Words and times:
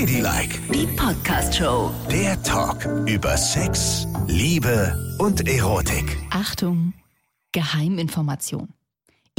Ladylike, 0.00 0.58
Die 0.74 0.86
Podcast-Show. 0.88 1.90
der 2.10 2.42
Talk 2.42 2.84
über 3.08 3.34
Sex, 3.38 4.06
Liebe 4.26 4.94
und 5.18 5.48
Erotik. 5.48 6.18
Achtung, 6.28 6.92
Geheiminformation. 7.52 8.68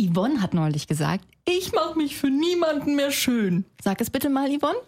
Yvonne 0.01 0.41
hat 0.41 0.55
neulich 0.55 0.87
gesagt, 0.87 1.25
ich 1.47 1.73
mache 1.73 1.95
mich 1.95 2.17
für 2.17 2.31
niemanden 2.31 2.95
mehr 2.95 3.11
schön. 3.11 3.65
Sag 3.83 4.01
es 4.01 4.09
bitte 4.09 4.29
mal, 4.29 4.49
Yvonne. 4.49 4.79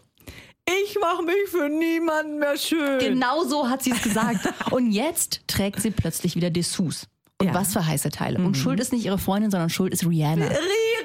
Ich 0.83 0.97
mache 0.99 1.21
mich 1.21 1.35
für 1.51 1.69
niemanden 1.69 2.39
mehr 2.39 2.57
schön. 2.57 2.97
Genau 2.97 3.43
so 3.43 3.69
hat 3.69 3.83
sie 3.83 3.91
es 3.91 4.01
gesagt. 4.01 4.49
Und 4.71 4.91
jetzt 4.91 5.41
trägt 5.45 5.81
sie 5.83 5.91
plötzlich 5.91 6.35
wieder 6.35 6.49
Dessous. 6.49 7.05
Und 7.39 7.45
Ja. 7.49 7.53
was 7.53 7.73
für 7.73 7.85
heiße 7.85 8.09
Teile. 8.09 8.39
Und 8.43 8.57
Schuld 8.57 8.79
ist 8.79 8.91
nicht 8.91 9.05
ihre 9.05 9.19
Freundin, 9.19 9.51
sondern 9.51 9.69
Schuld 9.69 9.93
ist 9.93 10.03
Rihanna. 10.03 10.45
Riri. 10.47 10.98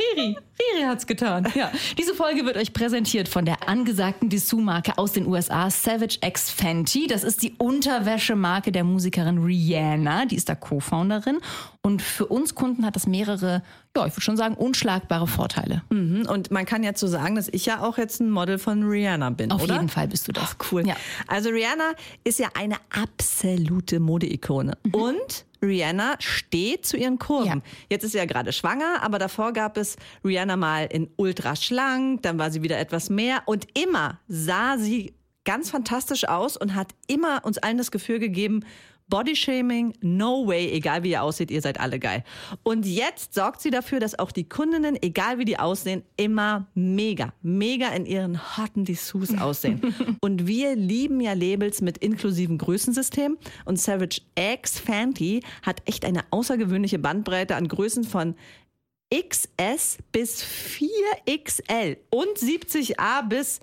Riri, 0.00 0.36
Riri 0.58 0.82
hat's 0.86 1.06
getan. 1.06 1.46
Ja. 1.54 1.70
Diese 1.98 2.14
Folge 2.14 2.44
wird 2.46 2.56
euch 2.56 2.72
präsentiert 2.72 3.28
von 3.28 3.44
der 3.44 3.68
angesagten 3.68 4.28
Dessous-Marke 4.30 4.96
aus 4.98 5.12
den 5.12 5.26
USA, 5.26 5.70
Savage 5.70 6.18
X 6.24 6.50
Fenty. 6.50 7.06
Das 7.06 7.22
ist 7.24 7.42
die 7.42 7.54
Unterwäschemarke 7.58 8.72
der 8.72 8.84
Musikerin 8.84 9.38
Rihanna. 9.38 10.26
Die 10.26 10.36
ist 10.36 10.48
da 10.48 10.54
Co-Founderin. 10.54 11.38
Und 11.82 12.02
für 12.02 12.26
uns 12.26 12.54
Kunden 12.54 12.84
hat 12.86 12.96
das 12.96 13.06
mehrere, 13.06 13.62
ja, 13.96 14.06
ich 14.06 14.12
würde 14.12 14.20
schon 14.20 14.36
sagen, 14.36 14.54
unschlagbare 14.54 15.26
Vorteile. 15.26 15.82
Mhm, 15.90 16.26
Und 16.28 16.50
man 16.50 16.64
kann 16.66 16.82
jetzt 16.82 17.00
so 17.00 17.06
sagen, 17.06 17.34
dass 17.36 17.48
ich 17.48 17.66
ja 17.66 17.80
auch 17.82 17.98
jetzt 17.98 18.20
ein 18.20 18.30
Model 18.30 18.58
von 18.58 18.82
Rihanna 18.84 19.30
bin, 19.30 19.50
Auf 19.52 19.62
oder? 19.62 19.74
jeden 19.74 19.88
Fall 19.88 20.08
bist 20.08 20.28
du 20.28 20.32
das. 20.32 20.44
Ach, 20.44 20.72
cool. 20.72 20.86
Ja. 20.86 20.96
Also 21.26 21.50
Rihanna 21.50 21.92
ist 22.24 22.38
ja 22.38 22.48
eine 22.54 22.76
absolute 22.90 24.00
Modeikone. 24.00 24.76
Und 24.92 25.44
Rihanna 25.62 26.16
steht 26.18 26.86
zu 26.86 26.96
ihren 26.96 27.18
Kurven. 27.18 27.62
Ja. 27.64 27.72
Jetzt 27.90 28.04
ist 28.04 28.12
sie 28.12 28.18
ja 28.18 28.24
gerade 28.24 28.52
schwanger, 28.52 29.02
aber 29.02 29.18
davor 29.18 29.52
gab 29.52 29.76
es 29.76 29.96
Rihanna 30.24 30.56
mal 30.56 30.86
in 30.86 31.10
ultra 31.16 31.56
schlank, 31.56 32.22
dann 32.22 32.38
war 32.38 32.50
sie 32.50 32.62
wieder 32.62 32.78
etwas 32.78 33.10
mehr 33.10 33.42
und 33.46 33.66
immer 33.78 34.20
sah 34.28 34.78
sie 34.78 35.14
ganz 35.44 35.70
fantastisch 35.70 36.28
aus 36.28 36.56
und 36.56 36.74
hat 36.74 36.88
immer 37.06 37.44
uns 37.44 37.58
allen 37.58 37.78
das 37.78 37.90
Gefühl 37.90 38.18
gegeben, 38.18 38.64
Bodyshaming, 39.10 39.94
no 40.00 40.46
way, 40.46 40.70
egal 40.70 41.02
wie 41.02 41.10
ihr 41.10 41.22
aussieht, 41.22 41.50
ihr 41.50 41.60
seid 41.60 41.80
alle 41.80 41.98
geil. 41.98 42.24
Und 42.62 42.86
jetzt 42.86 43.34
sorgt 43.34 43.60
sie 43.60 43.70
dafür, 43.70 44.00
dass 44.00 44.18
auch 44.18 44.32
die 44.32 44.48
Kundinnen, 44.48 44.96
egal 45.02 45.38
wie 45.38 45.44
die 45.44 45.58
aussehen, 45.58 46.02
immer 46.16 46.68
mega, 46.74 47.32
mega 47.42 47.88
in 47.88 48.06
ihren 48.06 48.56
hotten 48.56 48.84
Dessous 48.84 49.36
aussehen. 49.38 49.94
und 50.20 50.46
wir 50.46 50.76
lieben 50.76 51.20
ja 51.20 51.32
Labels 51.34 51.82
mit 51.82 51.98
inklusiven 51.98 52.56
Größensystemen 52.56 53.36
und 53.64 53.78
Savage 53.78 54.22
X 54.36 54.78
Fenty 54.78 55.42
hat 55.62 55.82
echt 55.84 56.04
eine 56.04 56.24
außergewöhnliche 56.30 56.98
Bandbreite 56.98 57.56
an 57.56 57.68
Größen 57.68 58.04
von 58.04 58.34
XS 59.12 59.98
bis 60.12 60.44
4XL 60.44 61.96
und 62.10 62.38
70A 62.38 63.28
bis 63.28 63.60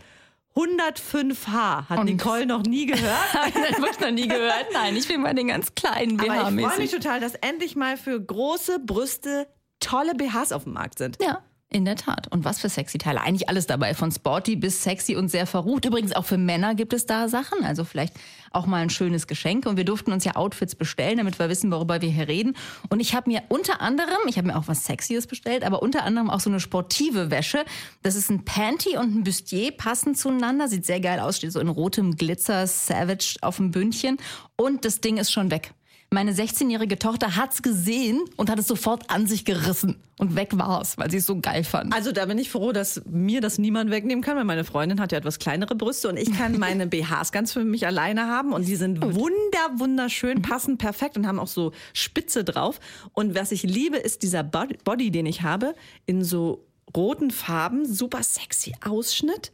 105H. 0.58 1.90
Hat 1.90 2.00
Und 2.00 2.06
Nicole 2.06 2.48
noch 2.48 2.64
nie 2.64 2.88
gehört. 2.88 3.34
Habe 3.34 3.50
ich 3.50 3.78
wirklich 3.78 4.00
noch 4.00 4.12
nie 4.12 4.28
gehört. 4.28 4.66
Nein, 4.74 4.96
ich 4.96 5.08
will 5.08 5.20
mal 5.20 5.36
den 5.36 5.50
ganz 5.50 5.76
kleinen 5.76 6.20
Aber 6.20 6.50
ich 6.50 6.66
freue 6.66 6.78
mich 6.80 6.92
total, 6.92 7.20
dass 7.20 7.36
endlich 7.36 7.76
mal 7.76 7.96
für 7.96 8.20
große 8.20 8.80
Brüste 8.80 9.48
tolle 9.80 10.16
BHs 10.16 10.52
auf 10.52 10.64
dem 10.64 10.74
Markt 10.74 10.98
sind. 10.98 11.20
Ja, 11.22 11.44
in 11.70 11.84
der 11.84 11.96
Tat. 11.96 12.28
Und 12.30 12.46
was 12.46 12.60
für 12.60 12.70
sexy 12.70 12.98
Teile. 12.98 13.22
Eigentlich 13.22 13.50
alles 13.50 13.68
dabei, 13.68 13.94
von 13.94 14.12
sporty 14.12 14.56
bis 14.56 14.84
sexy 14.84 15.16
und 15.16 15.30
sehr 15.30 15.46
verrucht. 15.46 15.84
Übrigens 15.86 16.16
auch 16.16 16.26
für 16.26 16.38
Männer 16.38 16.76
gibt 16.76 16.94
es 16.94 17.06
da 17.06 17.28
Sachen. 17.28 17.64
Also 17.66 17.84
vielleicht 17.84 18.14
auch 18.52 18.66
mal 18.66 18.78
ein 18.78 18.90
schönes 18.90 19.28
Geschenk. 19.28 19.66
Und 19.66 19.76
wir 19.76 19.84
durften 19.84 20.14
uns 20.14 20.24
ja 20.24 20.36
Outfits 20.36 20.76
bestellen, 20.76 21.18
damit 21.18 21.40
wir 21.40 21.50
wissen, 21.50 21.70
worüber 21.72 22.02
wir 22.02 22.10
hier 22.10 22.28
reden. 22.28 22.56
Und 22.90 23.02
ich 23.02 23.14
habe 23.14 23.30
mir 23.30 23.44
unter 23.50 23.82
anderem, 23.82 24.18
ich 24.28 24.38
habe 24.38 24.48
mir 24.48 24.58
auch 24.58 24.68
was 24.68 24.86
Sexyes 24.86 25.28
bestellt, 25.28 25.64
aber 25.64 25.82
unter 25.82 26.04
anderem 26.04 26.30
auch 26.30 26.40
so 26.40 26.50
eine 26.50 26.62
sportive 26.62 27.32
Wäsche. 27.32 27.66
Das 28.02 28.16
ist 28.16 28.30
ein 28.30 28.46
Panty 28.46 28.98
und 28.98 29.16
ein 29.16 29.24
Bustier, 29.24 29.72
passen 29.72 30.16
zueinander. 30.16 30.70
Sieht 30.70 30.86
sehr 30.86 31.02
geil 31.02 31.20
aus, 31.20 31.38
steht 31.38 31.52
so 31.52 31.60
in 31.60 31.68
rotem 31.68 32.16
Glitzer, 32.16 32.66
Savage 32.66 33.38
auf 33.42 33.58
dem 33.58 33.72
Bündchen. 33.72 34.18
Und 34.56 34.86
das 34.86 35.02
Ding 35.02 35.18
ist 35.18 35.32
schon 35.32 35.52
weg. 35.52 35.74
Meine 36.10 36.32
16-jährige 36.32 36.98
Tochter 36.98 37.36
hat's 37.36 37.62
gesehen 37.62 38.22
und 38.38 38.50
hat 38.50 38.58
es 38.60 38.68
sofort 38.68 39.10
an 39.10 39.28
sich 39.28 39.44
gerissen. 39.44 39.98
Und 40.18 40.36
weg 40.38 40.58
war's, 40.58 40.98
weil 40.98 41.12
sie 41.12 41.18
es 41.18 41.26
so 41.26 41.40
geil 41.42 41.66
fand. 41.66 41.94
Also 41.94 42.14
da 42.14 42.26
bin 42.26 42.38
ich 42.38 42.50
froh, 42.50 42.72
dass 42.72 43.02
mir 43.06 43.42
das 43.42 43.58
niemand 43.58 43.92
wegnehmen 43.92 44.24
kann, 44.24 44.38
weil 44.38 44.46
meine 44.46 44.64
Freundin 44.64 45.02
hat 45.02 45.12
ja 45.12 45.18
etwas 45.18 45.38
kleinere 45.38 45.76
Brüste 45.76 46.08
und 46.08 46.16
ich 46.18 46.32
kann 46.34 46.58
meine 46.60 46.88
BHs 46.88 47.34
ganz 47.34 47.52
für 47.52 47.66
mich 47.66 47.86
alleine 47.86 48.28
haben 48.28 48.54
und 48.54 48.68
die 48.70 48.78
sind 48.78 49.02
wunder, 49.04 49.70
wunderschön, 49.76 50.42
passen 50.42 50.78
perfekt 50.78 51.18
und 51.18 51.28
haben 51.28 51.40
auch 51.40 51.48
so 51.48 51.74
Spitze 51.92 52.46
drauf. 52.46 52.80
Und 53.14 53.36
was 53.36 53.52
ich 53.52 53.64
liebe, 53.64 53.98
ist 53.98 54.24
dieser 54.24 54.44
Bod- 54.44 54.84
Body, 54.86 55.12
den 55.12 55.26
ich 55.26 55.42
habe, 55.42 55.76
in 56.06 56.24
so 56.24 56.66
roten 56.96 57.32
Farben, 57.32 57.86
super 57.86 58.24
sexy 58.24 58.74
Ausschnitt. 58.84 59.52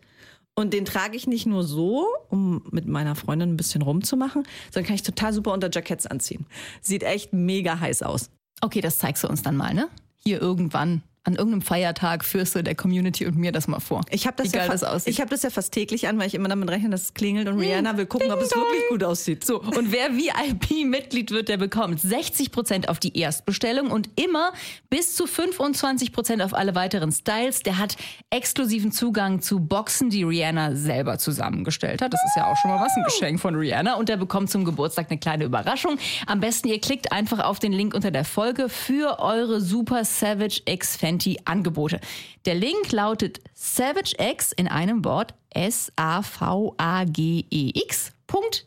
Und 0.56 0.74
den 0.74 0.86
trage 0.86 1.18
ich 1.18 1.25
nicht 1.25 1.47
nur 1.47 1.64
so, 1.64 2.08
um 2.30 2.64
mit 2.69 2.88
meiner 2.88 3.16
Freundin 3.16 3.53
ein 3.53 3.58
bisschen 3.58 3.81
rumzumachen, 3.81 4.44
sondern 4.72 4.88
kann 4.88 4.96
ich 4.96 5.03
total 5.03 5.34
super 5.34 5.52
unter 5.52 5.69
Jacketts 5.72 6.06
anziehen. 6.06 6.46
Sieht 6.81 7.03
echt 7.03 7.34
mega 7.34 7.80
heiß 7.80 8.03
aus. 8.03 8.30
Okay, 8.62 8.81
das 8.81 9.00
zeigst 9.00 9.24
du 9.24 9.28
uns 9.28 9.41
dann 9.41 9.58
mal, 9.58 9.74
ne? 9.74 9.90
Hier 10.18 10.40
irgendwann. 10.40 11.02
An 11.25 11.35
irgendeinem 11.35 11.61
Feiertag 11.61 12.25
führst 12.25 12.53
du 12.53 12.63
der 12.63 12.75
Community 12.75 13.25
und 13.25 13.38
mir 13.38 13.53
das 13.53 13.69
mal 13.69 13.79
vor. 13.79 14.01
Ich 14.09 14.28
habe 14.28 14.35
das, 14.35 14.51
Wie 14.51 14.57
ja 14.57 14.63
geil 14.63 14.72
das 14.72 14.84
aussieht. 14.84 15.17
ich 15.17 15.25
das 15.25 15.44
ja 15.44 15.50
fast 15.50 15.73
täglich 15.73 16.09
an, 16.09 16.19
weil 16.19 16.28
ich 16.28 16.35
immer 16.35 16.50
damit 16.50 16.69
rechne, 16.69 16.89
dass 16.89 17.03
es 17.03 17.13
klingelt 17.13 17.47
und 17.47 17.59
Rihanna 17.59 17.95
will 17.95 18.06
gucken, 18.06 18.29
ob 18.29 18.41
es 18.41 18.53
wirklich 18.53 18.89
gut 18.89 19.06
aussieht. 19.06 19.45
So, 19.45 19.61
und 19.61 19.94
wer 19.94 20.09
VIP-Mitglied 20.17 21.31
wird, 21.31 21.47
der 21.47 21.56
bekommt 21.56 22.01
60% 22.01 22.89
auf 22.89 23.00
die 23.00 23.17
Erstbestellung 23.17 23.89
und 23.89 24.09
immer 24.22 24.51
bis 24.89 25.16
zu 25.16 25.23
25% 25.23 26.44
auf 26.44 26.53
alle 26.53 26.75
weiteren 26.75 27.13
Styles. 27.13 27.63
Der 27.63 27.78
hat 27.78 27.95
exklusiven 28.29 28.91
Zugang 28.91 29.41
zu 29.41 29.61
Boxen, 29.61 30.09
die 30.09 30.23
Rihanna 30.23 30.75
selber 30.75 31.19
zusammengestellt 31.19 32.01
hat. 32.01 32.13
Das 32.13 32.22
ist 32.25 32.35
ja 32.35 32.51
auch 32.51 32.57
schon 32.57 32.69
mal 32.69 32.84
was, 32.84 32.91
ein 32.97 33.03
Geschenk 33.03 33.40
von 33.40 33.55
Rihanna. 33.55 33.95
Und 33.95 34.09
der 34.09 34.17
bekommt 34.17 34.50
zum 34.50 34.66
Geburtstag 34.66 35.09
eine 35.09 35.19
kleine 35.19 35.45
Überraschung. 35.45 35.97
Am 36.28 36.41
besten, 36.41 36.67
ihr 36.67 36.81
klickt 36.81 37.13
einfach 37.13 37.40
auf 37.40 37.59
den 37.59 37.72
Link 37.72 37.94
unter 37.94 38.11
der 38.11 38.25
Folge 38.25 38.67
für 38.67 39.19
eure 39.19 39.61
Super 39.61 40.03
Savage 40.03 40.61
X 40.66 40.97
Fenty 41.13 41.38
Angebote. 41.46 42.00
Der 42.46 42.56
Link 42.56 42.91
lautet 42.91 43.40
Savage 43.53 44.16
X 44.18 44.51
in 44.51 44.68
einem 44.68 45.06
Wort 45.06 45.35
S-A-V-A-G-E-X 45.51 45.94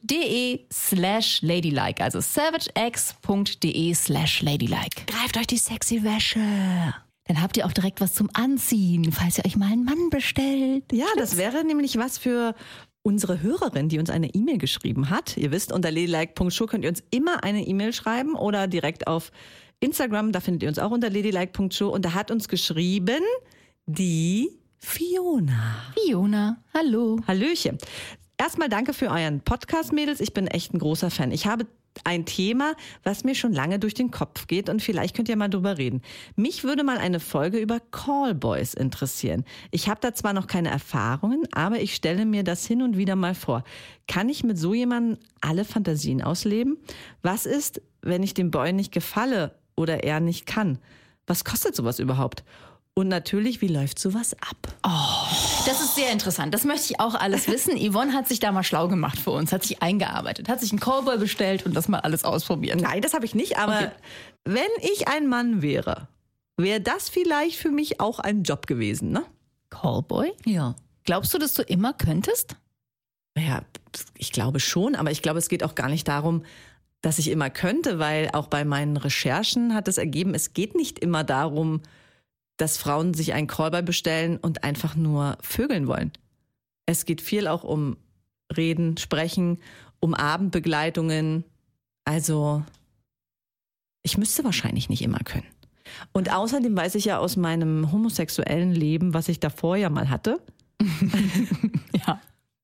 de 0.02 0.60
slash 0.72 1.42
ladylike, 1.42 2.00
also 2.00 2.20
savagex.de 2.20 3.94
slash 3.94 4.42
ladylike. 4.42 5.06
Greift 5.08 5.36
euch 5.36 5.48
die 5.48 5.56
sexy 5.56 6.04
Wäsche. 6.04 6.38
Dann 7.24 7.42
habt 7.42 7.56
ihr 7.56 7.66
auch 7.66 7.72
direkt 7.72 8.00
was 8.00 8.14
zum 8.14 8.30
Anziehen, 8.32 9.10
falls 9.10 9.38
ihr 9.38 9.44
euch 9.44 9.56
mal 9.56 9.72
einen 9.72 9.84
Mann 9.84 10.08
bestellt. 10.10 10.84
Ja, 10.92 11.06
das 11.18 11.36
wäre 11.36 11.64
nämlich 11.64 11.98
was 11.98 12.16
für 12.16 12.54
unsere 13.02 13.42
Hörerin, 13.42 13.88
die 13.88 13.98
uns 13.98 14.08
eine 14.08 14.32
E-Mail 14.34 14.58
geschrieben 14.58 15.10
hat. 15.10 15.36
Ihr 15.36 15.50
wisst, 15.50 15.72
unter 15.72 15.90
ladylike.show 15.90 16.66
könnt 16.66 16.84
ihr 16.84 16.90
uns 16.90 17.02
immer 17.10 17.42
eine 17.42 17.66
E-Mail 17.66 17.92
schreiben 17.92 18.36
oder 18.36 18.68
direkt 18.68 19.08
auf 19.08 19.32
Instagram, 19.80 20.32
da 20.32 20.40
findet 20.40 20.62
ihr 20.62 20.68
uns 20.68 20.78
auch 20.78 20.90
unter 20.90 21.10
ladylike.show. 21.10 21.88
Und 21.88 22.04
da 22.04 22.14
hat 22.14 22.30
uns 22.30 22.48
geschrieben 22.48 23.22
die 23.86 24.50
Fiona. 24.78 25.92
Fiona, 25.94 26.62
hallo. 26.74 27.20
Hallöchen. 27.26 27.78
Erstmal 28.38 28.68
danke 28.68 28.92
für 28.92 29.10
euren 29.10 29.40
Podcast, 29.40 29.92
Mädels. 29.92 30.20
Ich 30.20 30.34
bin 30.34 30.46
echt 30.46 30.74
ein 30.74 30.78
großer 30.78 31.10
Fan. 31.10 31.32
Ich 31.32 31.46
habe 31.46 31.66
ein 32.04 32.26
Thema, 32.26 32.74
was 33.02 33.24
mir 33.24 33.34
schon 33.34 33.52
lange 33.52 33.78
durch 33.78 33.94
den 33.94 34.10
Kopf 34.10 34.46
geht 34.46 34.68
und 34.68 34.82
vielleicht 34.82 35.16
könnt 35.16 35.28
ihr 35.28 35.36
mal 35.36 35.48
drüber 35.48 35.78
reden. 35.78 36.02
Mich 36.34 36.64
würde 36.64 36.84
mal 36.84 36.98
eine 36.98 37.20
Folge 37.20 37.58
über 37.58 37.80
Callboys 37.80 38.74
interessieren. 38.74 39.44
Ich 39.70 39.88
habe 39.88 40.00
da 40.00 40.12
zwar 40.14 40.32
noch 40.32 40.46
keine 40.46 40.70
Erfahrungen, 40.70 41.44
aber 41.52 41.80
ich 41.80 41.94
stelle 41.94 42.26
mir 42.26 42.44
das 42.44 42.66
hin 42.66 42.82
und 42.82 42.96
wieder 42.96 43.16
mal 43.16 43.34
vor. 43.34 43.64
Kann 44.06 44.28
ich 44.28 44.44
mit 44.44 44.58
so 44.58 44.74
jemandem 44.74 45.18
alle 45.40 45.64
Fantasien 45.64 46.22
ausleben? 46.22 46.76
Was 47.22 47.46
ist, 47.46 47.80
wenn 48.02 48.22
ich 48.22 48.34
dem 48.34 48.50
Boy 48.50 48.72
nicht 48.72 48.92
gefalle 48.92 49.54
oder 49.76 50.04
er 50.04 50.20
nicht 50.20 50.46
kann? 50.46 50.78
Was 51.26 51.44
kostet 51.44 51.74
sowas 51.76 51.98
überhaupt? 51.98 52.44
Und 52.94 53.08
natürlich, 53.08 53.60
wie 53.60 53.68
läuft 53.68 53.98
sowas 53.98 54.34
ab? 54.40 54.56
Das 55.66 55.80
ist 55.82 55.96
sehr 55.96 56.10
interessant. 56.12 56.54
Das 56.54 56.64
möchte 56.64 56.92
ich 56.92 57.00
auch 57.00 57.14
alles 57.14 57.46
wissen. 57.48 57.76
Yvonne 57.76 58.14
hat 58.14 58.26
sich 58.26 58.40
da 58.40 58.52
mal 58.52 58.62
schlau 58.62 58.88
gemacht 58.88 59.18
für 59.18 59.32
uns, 59.32 59.52
hat 59.52 59.64
sich 59.64 59.82
eingearbeitet, 59.82 60.48
hat 60.48 60.60
sich 60.60 60.70
einen 60.72 60.80
Callboy 60.80 61.18
bestellt 61.18 61.66
und 61.66 61.74
das 61.74 61.88
mal 61.88 62.00
alles 62.00 62.24
ausprobiert. 62.24 62.80
Nein, 62.80 63.02
das 63.02 63.12
habe 63.12 63.24
ich 63.26 63.34
nicht, 63.34 63.58
aber 63.58 63.76
Okay. 63.76 63.90
wenn 64.44 64.70
ich 64.94 65.08
ein 65.08 65.26
Mann 65.26 65.60
wäre, 65.60 66.08
wäre 66.56 66.80
das 66.80 67.10
vielleicht 67.10 67.58
für 67.58 67.70
mich 67.70 68.00
auch 68.00 68.18
ein 68.18 68.44
Job 68.44 68.66
gewesen, 68.66 69.10
ne? 69.10 69.24
Callboy? 69.68 70.32
Ja. 70.46 70.74
Glaubst 71.04 71.34
du, 71.34 71.38
dass 71.38 71.52
du 71.52 71.62
immer 71.62 71.92
könntest? 71.92 72.56
Ja, 73.36 73.60
ich 74.16 74.32
glaube 74.32 74.58
schon, 74.60 74.94
aber 74.94 75.10
ich 75.10 75.20
glaube, 75.20 75.38
es 75.38 75.50
geht 75.50 75.62
auch 75.62 75.74
gar 75.74 75.90
nicht 75.90 76.08
darum, 76.08 76.44
dass 77.02 77.18
ich 77.18 77.30
immer 77.30 77.50
könnte, 77.50 77.98
weil 77.98 78.30
auch 78.32 78.48
bei 78.48 78.64
meinen 78.64 78.96
Recherchen 78.96 79.74
hat 79.74 79.88
es 79.88 79.98
ergeben, 79.98 80.34
es 80.34 80.54
geht 80.54 80.74
nicht 80.74 80.98
immer 80.98 81.24
darum, 81.24 81.82
dass 82.56 82.78
Frauen 82.78 83.14
sich 83.14 83.34
einen 83.34 83.46
Callboy 83.46 83.82
bestellen 83.82 84.38
und 84.38 84.64
einfach 84.64 84.96
nur 84.96 85.36
vögeln 85.40 85.86
wollen. 85.86 86.12
Es 86.86 87.04
geht 87.04 87.20
viel 87.20 87.48
auch 87.48 87.64
um 87.64 87.96
Reden, 88.56 88.96
Sprechen, 88.96 89.58
um 90.00 90.14
Abendbegleitungen. 90.14 91.44
Also, 92.04 92.64
ich 94.02 94.16
müsste 94.16 94.44
wahrscheinlich 94.44 94.88
nicht 94.88 95.02
immer 95.02 95.18
können. 95.18 95.46
Und 96.12 96.32
außerdem 96.32 96.76
weiß 96.76 96.94
ich 96.94 97.04
ja 97.04 97.18
aus 97.18 97.36
meinem 97.36 97.92
homosexuellen 97.92 98.72
Leben, 98.72 99.14
was 99.14 99.28
ich 99.28 99.38
davor 99.38 99.76
ja 99.76 99.90
mal 99.90 100.08
hatte, 100.08 100.40
Ja. 102.06 102.20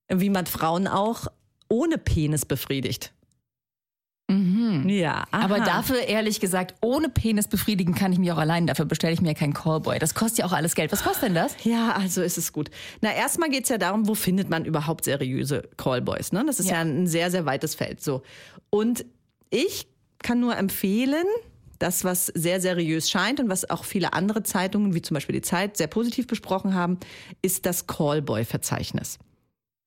Wie 0.09 0.31
man 0.31 0.47
Frauen 0.47 0.87
auch 0.87 1.27
ohne 1.69 1.99
Penis 1.99 2.45
befriedigt. 2.45 3.13
Ja, 4.89 5.25
aha. 5.31 5.45
Aber 5.45 5.61
dafür, 5.61 6.03
ehrlich 6.03 6.41
gesagt, 6.41 6.75
ohne 6.81 7.09
Penis 7.09 7.49
befriedigen 7.49 7.95
kann 7.95 8.13
ich 8.13 8.19
mich 8.19 8.33
auch 8.33 8.39
allein. 8.39 8.67
Dafür 8.67 8.85
bestelle 8.85 9.13
ich 9.13 9.21
mir 9.21 9.35
keinen 9.35 9.55
Callboy. 9.55 9.99
Das 9.99 10.15
kostet 10.15 10.41
ja 10.41 10.47
auch 10.47 10.53
alles 10.53 10.75
Geld. 10.75 10.93
Was 10.93 11.03
kostet 11.03 11.25
denn 11.25 11.35
das? 11.35 11.55
Ja, 11.65 11.93
also 11.93 12.23
ist 12.23 12.39
es 12.39 12.53
gut. 12.53 12.71
Na, 13.01 13.13
erstmal 13.13 13.51
geht's 13.51 13.69
ja 13.69 13.79
darum, 13.79 14.09
wo 14.09 14.15
findet 14.15 14.51
man 14.51 14.65
überhaupt 14.65 15.05
seriöse 15.05 15.69
Callboys. 15.77 16.33
Ne? 16.33 16.45
Das 16.47 16.61
ist 16.61 16.69
ja. 16.69 16.77
Ja. 16.77 16.81
ein 16.83 17.07
sehr, 17.07 17.31
sehr 17.31 17.47
weites 17.47 17.75
Feld. 17.75 18.03
So. 18.03 18.23
Und 18.71 19.05
ich 19.51 19.87
kann 20.23 20.41
nur 20.41 20.57
empfehlen, 20.57 21.27
das, 21.83 22.05
was 22.05 22.27
sehr 22.27 22.61
seriös 22.61 23.11
scheint 23.11 23.41
und 23.41 23.49
was 23.49 23.69
auch 23.69 23.83
viele 23.85 24.13
andere 24.13 24.45
Zeitungen, 24.45 24.95
wie 24.95 25.03
zum 25.03 25.17
Beispiel 25.17 25.35
die 25.35 25.43
Zeit, 25.43 25.77
sehr 25.77 25.89
positiv 25.89 26.29
besprochen 26.29 26.75
haben, 26.75 26.99
ist 27.43 27.67
das 27.67 27.89
Callboy-Verzeichnis. 27.89 29.19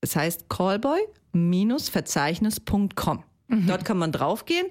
Das 0.01 0.13
heißt 0.15 0.50
callboy-verzeichnis.com. 0.50 3.24
Dort 3.68 3.86
kann 3.86 3.97
man 3.97 4.12
draufgehen 4.12 4.68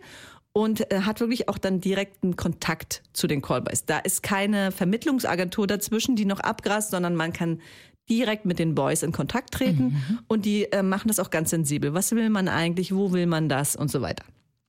und 0.53 0.93
äh, 0.93 1.01
hat 1.01 1.21
wirklich 1.21 1.49
auch 1.49 1.59
dann 1.59 1.81
direkten 1.81 2.37
Kontakt 2.37 3.03
zu 3.13 3.27
den 3.27 3.43
Callboys. 3.43 3.85
Da 3.85 3.99
ist 3.99 4.23
keine 4.23 4.73
Vermittlungsagentur 4.73 5.67
dazwischen, 5.67 6.17
die 6.17 6.25
noch 6.25 6.41
abgrast, 6.41 6.91
sondern 6.91 7.17
man 7.17 7.33
kann 7.33 7.61
direkt 8.09 8.45
mit 8.45 8.59
den 8.59 8.75
Boys 8.75 9.03
in 9.03 9.13
Kontakt 9.13 9.55
treten 9.55 9.97
und 10.29 10.45
die 10.45 10.71
äh, 10.73 10.83
machen 10.83 11.09
das 11.09 11.19
auch 11.19 11.31
ganz 11.31 11.51
sensibel. 11.51 11.95
Was 11.95 12.13
will 12.13 12.31
man 12.31 12.49
eigentlich, 12.49 12.95
wo 12.95 13.13
will 13.13 13.27
man 13.27 13.49
das 13.49 13.77
und 13.77 13.91
so 13.91 14.01
weiter. 14.03 14.25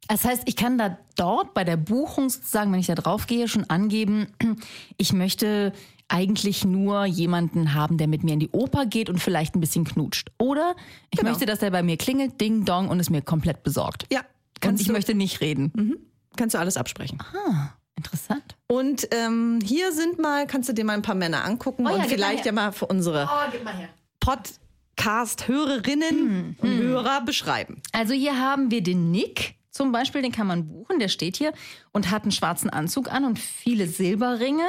Das 0.08 0.24
heißt, 0.24 0.44
ich 0.46 0.56
kann 0.56 0.78
da 0.78 0.98
dort 1.16 1.54
bei 1.54 1.64
der 1.64 1.78
Buchung 1.78 2.30
sozusagen, 2.30 2.72
wenn 2.72 2.80
ich 2.80 2.88
da 2.88 2.96
drauf 2.96 3.28
gehe, 3.28 3.48
schon 3.48 3.70
angeben, 3.70 4.28
ich 4.98 5.14
möchte 5.14 5.74
eigentlich 6.08 6.64
nur 6.64 7.06
jemanden 7.06 7.74
haben, 7.74 7.98
der 7.98 8.08
mit 8.08 8.24
mir 8.24 8.34
in 8.34 8.40
die 8.40 8.52
Oper 8.52 8.86
geht 8.86 9.10
und 9.10 9.18
vielleicht 9.20 9.56
ein 9.56 9.60
bisschen 9.60 9.86
knutscht. 9.86 10.30
Oder 10.38 10.76
ich 11.10 11.18
Genau. 11.20 11.32
möchte, 11.32 11.48
dass 11.48 11.58
der 11.60 11.72
bei 11.72 11.82
mir 11.82 11.98
klingelt, 11.98 12.40
ding 12.40 12.64
dong 12.66 12.90
und 12.90 13.00
ist 13.00 13.10
mir 13.10 13.24
komplett 13.24 13.64
besorgt. 13.64 14.06
Ja, 14.12 14.20
Und 14.20 14.26
kannst 14.62 14.82
ich 14.82 14.88
du, 14.88 14.94
möchte 14.94 15.16
nicht 15.16 15.42
reden. 15.42 15.96
kannst 16.38 16.54
du 16.54 16.60
alles 16.60 16.78
absprechen. 16.78 17.18
Ah, 17.34 17.70
interessant. 17.96 18.44
Und 18.68 19.08
ähm, 19.10 19.60
hier 19.64 19.92
sind 19.94 20.20
mal, 20.20 20.46
kannst 20.46 20.70
du 20.70 20.74
dir 20.74 20.86
mal 20.86 20.94
ein 20.94 21.02
paar 21.02 21.16
Männer 21.16 21.44
angucken 21.44 21.88
Oh 21.88 21.90
ja, 21.90 21.96
und 21.96 22.02
mal 22.02 22.08
vielleicht 22.10 22.40
her. 22.46 22.48
ja 22.48 22.52
mal 22.52 22.72
für 22.72 22.86
unsere 22.86 23.24
Oh, 23.28 23.64
mal. 23.64 23.90
Podcast-Hörerinnen 24.20 26.56
und 26.60 26.78
Hörer 26.78 27.22
beschreiben. 27.22 27.82
Also 27.94 28.14
hier 28.14 28.38
haben 28.40 28.70
wir 28.70 28.84
den 28.84 29.10
Nick 29.12 29.56
zum 29.76 29.92
Beispiel, 29.92 30.22
den 30.22 30.32
kann 30.32 30.48
man 30.48 30.68
buchen, 30.68 31.00
der 31.00 31.10
steht 31.10 31.36
hier 31.36 31.52
und 31.92 32.10
hat 32.10 32.24
einen 32.24 32.32
schwarzen 32.32 32.70
Anzug 32.70 33.12
an 33.12 33.26
und 33.26 33.38
viele 33.38 33.88
Silberringe 33.88 34.64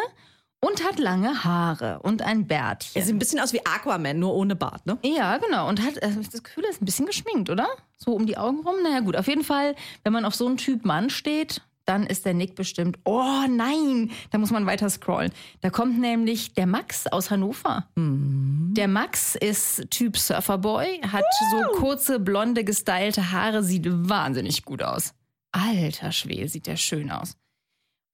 und 0.60 0.84
hat 0.84 0.98
lange 0.98 1.44
Haare 1.44 2.00
und 2.00 2.22
ein 2.22 2.48
Bärtchen. 2.48 3.00
Er 3.00 3.06
sieht 3.06 3.14
ein 3.14 3.20
bisschen 3.20 3.38
aus 3.38 3.52
wie 3.52 3.64
Aquaman, 3.64 4.18
nur 4.18 4.34
ohne 4.34 4.56
Bart, 4.56 4.84
ne? 4.84 4.98
Ja, 5.04 5.36
genau. 5.38 5.68
Und 5.68 5.80
hat 5.80 5.96
äh, 5.98 6.10
das 6.10 6.42
Gefühl, 6.42 6.64
er 6.64 6.70
ist 6.70 6.82
ein 6.82 6.86
bisschen 6.86 7.06
geschminkt, 7.06 7.50
oder? 7.50 7.68
So 7.96 8.14
um 8.14 8.26
die 8.26 8.36
Augen 8.36 8.66
rum. 8.66 8.74
Naja, 8.82 8.98
gut. 8.98 9.16
Auf 9.16 9.28
jeden 9.28 9.44
Fall, 9.44 9.76
wenn 10.02 10.12
man 10.12 10.24
auf 10.24 10.34
so 10.34 10.46
einen 10.46 10.56
Typ 10.56 10.84
Mann 10.84 11.08
steht, 11.08 11.62
dann 11.86 12.04
ist 12.04 12.26
der 12.26 12.34
Nick 12.34 12.54
bestimmt. 12.54 12.98
Oh 13.04 13.46
nein, 13.48 14.10
da 14.30 14.38
muss 14.38 14.50
man 14.50 14.66
weiter 14.66 14.90
scrollen. 14.90 15.32
Da 15.60 15.70
kommt 15.70 15.98
nämlich 15.98 16.54
der 16.54 16.66
Max 16.66 17.06
aus 17.06 17.30
Hannover. 17.30 17.88
Der 17.96 18.88
Max 18.88 19.36
ist 19.36 19.90
Typ 19.90 20.18
Surferboy, 20.18 21.00
hat 21.10 21.24
so 21.50 21.78
kurze, 21.78 22.20
blonde, 22.20 22.64
gestylte 22.64 23.32
Haare, 23.32 23.62
sieht 23.62 23.86
wahnsinnig 23.88 24.64
gut 24.64 24.82
aus. 24.82 25.14
Alter 25.52 26.12
Schwede, 26.12 26.48
sieht 26.48 26.66
der 26.66 26.76
schön 26.76 27.10
aus. 27.10 27.36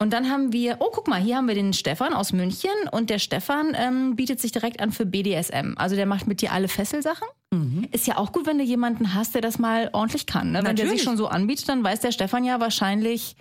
Und 0.02 0.12
dann 0.12 0.28
haben 0.28 0.52
wir, 0.52 0.78
oh, 0.80 0.90
guck 0.92 1.06
mal, 1.06 1.20
hier 1.20 1.36
haben 1.36 1.46
wir 1.46 1.54
den 1.54 1.72
Stefan 1.72 2.12
aus 2.12 2.32
München 2.32 2.72
und 2.90 3.08
der 3.08 3.20
Stefan 3.20 3.76
ähm, 3.76 4.16
bietet 4.16 4.40
sich 4.40 4.50
direkt 4.50 4.80
an 4.80 4.90
für 4.90 5.06
BDSM. 5.06 5.74
Also 5.76 5.94
der 5.94 6.06
macht 6.06 6.26
mit 6.26 6.42
dir 6.42 6.50
alle 6.52 6.66
Fesselsachen. 6.66 7.28
Ist 7.92 8.08
ja 8.08 8.19
auch 8.19 8.32
gut, 8.32 8.46
wenn 8.46 8.58
du 8.58 8.64
jemanden 8.64 9.14
hast, 9.14 9.34
der 9.34 9.42
das 9.42 9.60
mal 9.60 9.90
ordentlich 9.92 10.26
kann. 10.26 10.50
Ne? 10.50 10.64
Wenn 10.64 10.74
der 10.74 10.88
sich 10.88 11.04
schon 11.04 11.16
so 11.16 11.28
anbietet, 11.28 11.69
dann 11.69 11.84
weiß 11.84 12.00
der 12.00 12.10
Stefan 12.10 12.42
ja 12.44 12.58
wahrscheinlich 12.58 13.36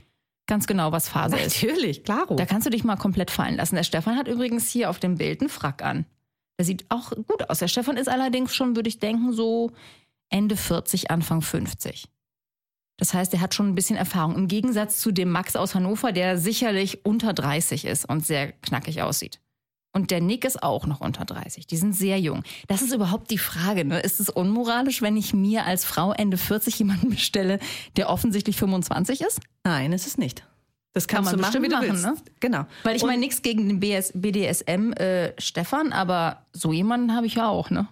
ganz 0.52 0.68
genau, 0.68 0.92
was 0.92 1.08
Phase 1.08 1.38
ist. 1.38 1.64
Natürlich, 1.64 2.04
klaro. 2.04 2.36
Da 2.36 2.46
kannst 2.46 2.68
du 2.68 2.70
dich 2.70 2.84
mal 2.84 2.98
komplett 2.98 3.32
fallen 3.32 3.56
lassen. 3.56 3.76
Der 3.76 3.84
Stefan 3.84 4.18
hat 4.18 4.28
übrigens 4.28 4.70
hier 4.70 4.90
auf 4.90 5.00
dem 5.00 5.18
Bild 5.18 5.40
einen 5.40 5.50
Frack 5.50 5.82
an. 5.82 6.06
Der 6.60 6.66
sieht 6.66 6.84
auch 6.90 7.12
gut 7.12 7.50
aus. 7.50 7.60
Der 7.60 7.70
Stefan 7.70 7.96
ist 7.96 8.10
allerdings 8.10 8.54
schon, 8.54 8.76
würde 8.76 8.90
ich 8.90 9.00
denken, 9.00 9.32
so 9.32 9.72
Ende 10.30 10.58
40, 10.58 11.10
Anfang 11.10 11.42
50. 11.42 12.04
Das 12.98 13.14
heißt, 13.14 13.34
er 13.34 13.40
hat 13.40 13.54
schon 13.54 13.70
ein 13.70 13.76
bisschen 13.76 13.96
Erfahrung. 13.96 14.36
Im 14.36 14.50
Gegensatz 14.50 15.00
zu 15.00 15.14
dem 15.14 15.30
Max 15.30 15.56
aus 15.56 15.74
Hannover, 15.74 16.12
der 16.12 16.38
sicherlich 16.38 17.06
unter 17.06 17.32
30 17.32 17.86
ist 17.86 18.04
und 18.04 18.26
sehr 18.26 18.52
knackig 18.52 19.02
aussieht. 19.02 19.40
Und 19.94 20.10
der 20.12 20.22
Nick 20.22 20.46
ist 20.46 20.64
auch 20.64 20.86
noch 20.88 21.02
unter 21.02 21.26
30. 21.26 21.68
Die 21.68 21.76
sind 21.76 21.94
sehr 21.94 22.20
jung. 22.20 22.44
Das 22.68 22.82
ist 22.82 22.94
überhaupt 22.94 23.30
die 23.30 23.38
Frage. 23.38 23.84
Ne? 23.84 24.00
Ist 24.00 24.20
es 24.22 24.30
unmoralisch, 24.30 25.02
wenn 25.02 25.18
ich 25.18 25.34
mir 25.34 25.66
als 25.66 25.84
Frau 25.84 26.14
Ende 26.14 26.38
40 26.38 26.80
jemanden 26.80 27.10
bestelle, 27.10 27.60
der 27.98 28.10
offensichtlich 28.10 28.56
25 28.56 29.22
ist? 29.22 29.42
Nein, 29.64 29.92
ist 29.92 30.08
es 30.08 30.18
nicht. 30.18 30.46
Das 30.94 31.08
Kann 31.08 31.24
kannst 31.24 31.32
man 31.32 31.42
machen, 31.42 31.64
wie 31.64 31.70
du 31.70 31.80
bestimmt 31.80 32.02
machen, 32.02 32.16
ne? 32.16 32.32
Genau. 32.42 32.66
Weil 32.84 32.96
ich 32.98 33.04
meine 33.04 33.20
nichts 33.20 33.42
gegen 33.42 33.68
den 33.68 33.80
BS, 33.80 34.12
BDSM 34.14 34.92
äh, 34.94 35.34
Stefan, 35.40 35.94
aber 35.94 36.46
so 36.52 36.74
jemanden 36.74 37.16
habe 37.16 37.26
ich 37.26 37.36
ja 37.36 37.48
auch, 37.48 37.70
ne? 37.70 37.88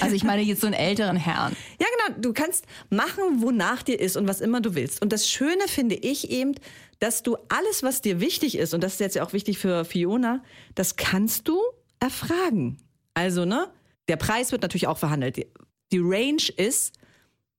Also 0.00 0.14
ich 0.16 0.24
meine 0.24 0.42
jetzt 0.42 0.60
so 0.60 0.66
einen 0.66 0.74
älteren 0.74 1.16
Herrn. 1.16 1.54
Ja, 1.78 1.86
genau. 2.06 2.20
Du 2.20 2.32
kannst 2.32 2.66
machen, 2.88 3.42
wonach 3.42 3.82
dir 3.82 4.00
ist 4.00 4.16
und 4.16 4.26
was 4.26 4.40
immer 4.40 4.60
du 4.60 4.74
willst. 4.74 5.02
Und 5.02 5.12
das 5.12 5.28
Schöne 5.28 5.68
finde 5.68 5.94
ich 5.94 6.30
eben, 6.30 6.54
dass 6.98 7.22
du 7.22 7.36
alles, 7.48 7.82
was 7.82 8.00
dir 8.00 8.20
wichtig 8.20 8.56
ist, 8.56 8.74
und 8.74 8.82
das 8.82 8.94
ist 8.94 9.00
jetzt 9.00 9.16
ja 9.16 9.24
auch 9.24 9.32
wichtig 9.32 9.58
für 9.58 9.84
Fiona, 9.84 10.42
das 10.74 10.96
kannst 10.96 11.48
du 11.48 11.60
erfragen. 12.00 12.78
Also, 13.14 13.44
ne? 13.44 13.68
Der 14.08 14.16
Preis 14.16 14.52
wird 14.52 14.62
natürlich 14.62 14.86
auch 14.86 14.98
verhandelt. 14.98 15.36
Die, 15.36 15.46
die 15.92 16.00
Range 16.00 16.42
ist 16.56 16.98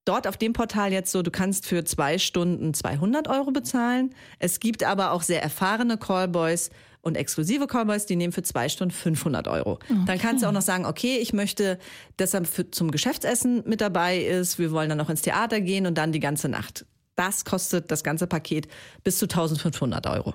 dort 0.06 0.28
auf 0.28 0.38
dem 0.38 0.54
Portal 0.54 0.94
jetzt 0.94 1.12
so, 1.12 1.24
du 1.24 1.32
kannst 1.32 1.66
für 1.66 1.84
zwei 1.84 2.18
Stunden 2.18 2.74
200 2.74 3.28
Euro 3.28 3.52
bezahlen. 3.52 4.14
Es 4.40 4.60
gibt 4.60 4.84
aber 4.84 5.12
auch 5.12 5.24
sehr 5.24 5.42
erfahrene 5.42 5.98
Callboys 5.98 6.70
und 7.02 7.18
exklusive 7.18 7.68
Callboys, 7.68 8.06
die 8.06 8.16
nehmen 8.16 8.34
für 8.34 8.44
zwei 8.44 8.70
Stunden 8.70 8.94
500 8.94 9.48
Euro. 9.48 9.80
Dann 10.06 10.18
kannst 10.18 10.44
du 10.44 10.48
auch 10.48 10.52
noch 10.52 10.62
sagen, 10.62 10.86
okay, 10.86 11.18
ich 11.18 11.34
möchte, 11.34 11.78
dass 12.18 12.34
er 12.34 12.46
für, 12.46 12.70
zum 12.72 12.92
Geschäftsessen 12.92 13.64
mit 13.66 13.82
dabei 13.82 14.20
ist. 14.20 14.58
Wir 14.58 14.72
wollen 14.72 14.90
dann 14.90 14.98
noch 14.98 15.10
ins 15.10 15.22
Theater 15.22 15.62
gehen 15.62 15.86
und 15.86 15.98
dann 15.98 16.12
die 16.12 16.20
ganze 16.20 16.50
Nacht. 16.50 16.86
Das 17.16 17.46
kostet 17.46 17.92
das 17.92 18.04
ganze 18.04 18.28
Paket 18.28 18.68
bis 19.04 19.18
zu 19.18 19.26
1500 19.26 20.08
Euro. 20.08 20.34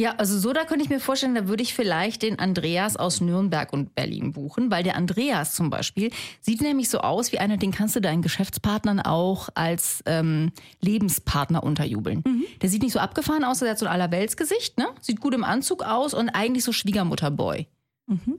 Ja, 0.00 0.16
also 0.16 0.36
so, 0.40 0.52
da 0.52 0.64
könnte 0.64 0.82
ich 0.82 0.90
mir 0.90 0.98
vorstellen, 0.98 1.36
da 1.36 1.46
würde 1.46 1.62
ich 1.62 1.72
vielleicht 1.72 2.22
den 2.22 2.40
Andreas 2.40 2.96
aus 2.96 3.20
Nürnberg 3.20 3.72
und 3.72 3.94
Berlin 3.94 4.32
buchen, 4.32 4.68
weil 4.68 4.82
der 4.82 4.96
Andreas 4.96 5.54
zum 5.54 5.70
Beispiel 5.70 6.10
sieht 6.40 6.62
nämlich 6.62 6.88
so 6.88 6.98
aus 6.98 7.30
wie 7.30 7.38
einer, 7.38 7.58
den 7.58 7.70
kannst 7.70 7.94
du 7.94 8.00
deinen 8.00 8.20
Geschäftspartnern 8.20 8.98
auch 8.98 9.50
als 9.54 10.02
ähm, 10.06 10.50
Lebenspartner 10.80 11.62
unterjubeln. 11.62 12.24
Der 12.60 12.70
sieht 12.70 12.82
nicht 12.82 12.92
so 12.92 12.98
abgefahren 12.98 13.44
aus, 13.44 13.60
der 13.60 13.70
hat 13.70 13.78
so 13.78 13.86
ein 13.86 13.92
Allerweltsgesicht, 13.92 14.78
ne? 14.78 14.88
Sieht 15.00 15.20
gut 15.20 15.32
im 15.32 15.44
Anzug 15.44 15.84
aus 15.84 16.12
und 16.12 16.28
eigentlich 16.28 16.64
so 16.64 16.72
Schwiegermutterboy. 16.72 17.68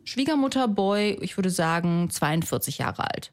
Schwiegermutterboy, 0.03 1.19
ich 1.21 1.37
würde 1.37 1.49
sagen 1.49 2.09
42 2.09 2.79
Jahre 2.79 3.09
alt. 3.09 3.31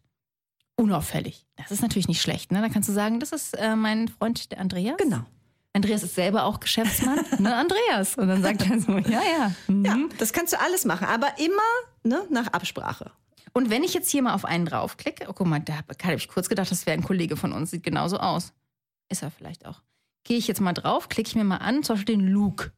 Unauffällig. 0.83 1.47
Das 1.57 1.71
ist 1.71 1.81
natürlich 1.81 2.09
nicht 2.09 2.21
schlecht, 2.21 2.51
ne? 2.51 2.61
Da 2.61 2.69
kannst 2.69 2.89
du 2.89 2.93
sagen, 2.93 3.21
das 3.21 3.31
ist 3.31 3.55
äh, 3.55 3.77
mein 3.77 4.09
Freund, 4.09 4.51
der 4.51 4.59
Andreas. 4.59 4.97
Genau. 4.99 5.25
Andreas 5.73 6.03
ist 6.03 6.17
selber 6.17 6.45
auch 6.45 6.59
Geschäftsmann, 6.59 7.21
ne, 7.39 7.55
Andreas. 7.55 8.17
Und 8.17 8.27
dann 8.27 8.43
sagt 8.43 8.69
er 8.69 8.81
so, 8.81 8.99
ja, 8.99 9.21
ja. 9.23 9.53
Mhm. 9.69 9.85
Ja, 9.85 9.97
das 10.19 10.33
kannst 10.33 10.53
du 10.53 10.61
alles 10.61 10.85
machen, 10.85 11.07
aber 11.07 11.39
immer 11.39 11.63
ne, 12.03 12.27
nach 12.31 12.49
Absprache. 12.49 13.13
Und 13.53 13.71
wenn 13.71 13.85
ich 13.85 13.95
jetzt 13.95 14.11
hier 14.11 14.23
mal 14.23 14.35
auf 14.35 14.45
einen 14.45 14.67
draufklicke, 14.67 15.27
oh, 15.29 15.33
guck 15.33 15.47
mal, 15.47 15.61
da 15.61 15.75
habe 15.77 16.17
ich 16.17 16.27
kurz 16.27 16.49
gedacht, 16.49 16.71
das 16.73 16.85
wäre 16.85 16.97
ein 16.97 17.05
Kollege 17.05 17.37
von 17.37 17.53
uns, 17.53 17.71
sieht 17.71 17.85
genauso 17.85 18.17
aus. 18.19 18.53
Ist 19.09 19.23
er 19.23 19.31
vielleicht 19.31 19.65
auch. 19.67 19.83
Gehe 20.25 20.37
ich 20.37 20.49
jetzt 20.49 20.61
mal 20.61 20.73
drauf, 20.73 21.09
klicke 21.09 21.29
ich 21.29 21.37
mir 21.37 21.45
mal 21.45 21.59
an, 21.59 21.85
zum 21.85 21.95
Beispiel 21.95 22.17
den 22.17 22.27
Luke. 22.27 22.73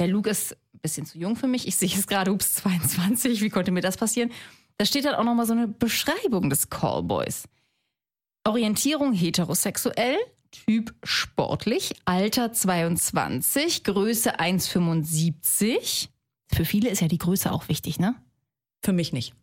Der 0.00 0.08
Luke 0.08 0.30
ist 0.30 0.56
bisschen 0.84 1.06
zu 1.06 1.18
jung 1.18 1.34
für 1.34 1.48
mich. 1.48 1.66
Ich 1.66 1.76
sehe 1.76 1.88
es 1.88 2.06
gerade, 2.06 2.30
ups, 2.32 2.54
22, 2.56 3.40
wie 3.40 3.50
konnte 3.50 3.72
mir 3.72 3.80
das 3.80 3.96
passieren? 3.96 4.30
Da 4.76 4.84
steht 4.84 5.04
dann 5.04 5.14
auch 5.14 5.24
nochmal 5.24 5.46
so 5.46 5.52
eine 5.52 5.66
Beschreibung 5.66 6.50
des 6.50 6.68
Callboys. 6.70 7.44
Orientierung 8.46 9.12
heterosexuell, 9.12 10.18
Typ 10.50 10.94
sportlich, 11.02 11.94
Alter 12.04 12.52
22, 12.52 13.82
Größe 13.82 14.38
1,75. 14.38 16.08
Für 16.52 16.64
viele 16.64 16.90
ist 16.90 17.00
ja 17.00 17.08
die 17.08 17.18
Größe 17.18 17.50
auch 17.50 17.68
wichtig, 17.68 17.98
ne? 17.98 18.14
Für 18.84 18.92
mich 18.92 19.12
nicht. 19.12 19.34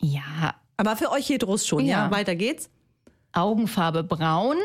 Ja, 0.00 0.56
Aber 0.78 0.96
für 0.96 1.10
euch 1.12 1.28
Heteros 1.28 1.66
schon, 1.66 1.84
ja. 1.84 2.06
Ja. 2.06 2.10
Weiter 2.10 2.34
geht's. 2.34 2.70
Augenfarbe 3.32 4.02
braun, 4.02 4.56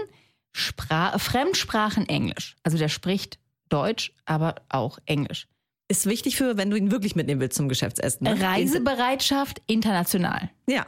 Spra 0.52 1.18
Fremdsprachen 1.20 2.08
Englisch. 2.08 2.56
Also 2.64 2.78
der 2.78 2.90
spricht 2.90 3.40
Deutsch, 3.68 4.14
aber 4.26 4.56
auch 4.70 4.98
Englisch. 5.06 5.48
Ist 5.90 6.06
wichtig 6.06 6.38
für, 6.38 6.56
wenn 6.56 6.70
du 6.70 6.78
ihn 6.78 6.92
wirklich 6.92 7.16
mitnehmen 7.16 7.42
willst 7.42 7.58
zum 7.58 7.68
Geschäftsessen. 7.68 8.24
Ne? 8.24 8.40
Reisebereitschaft 8.40 9.62
international. 9.66 10.50
Ja. 10.68 10.86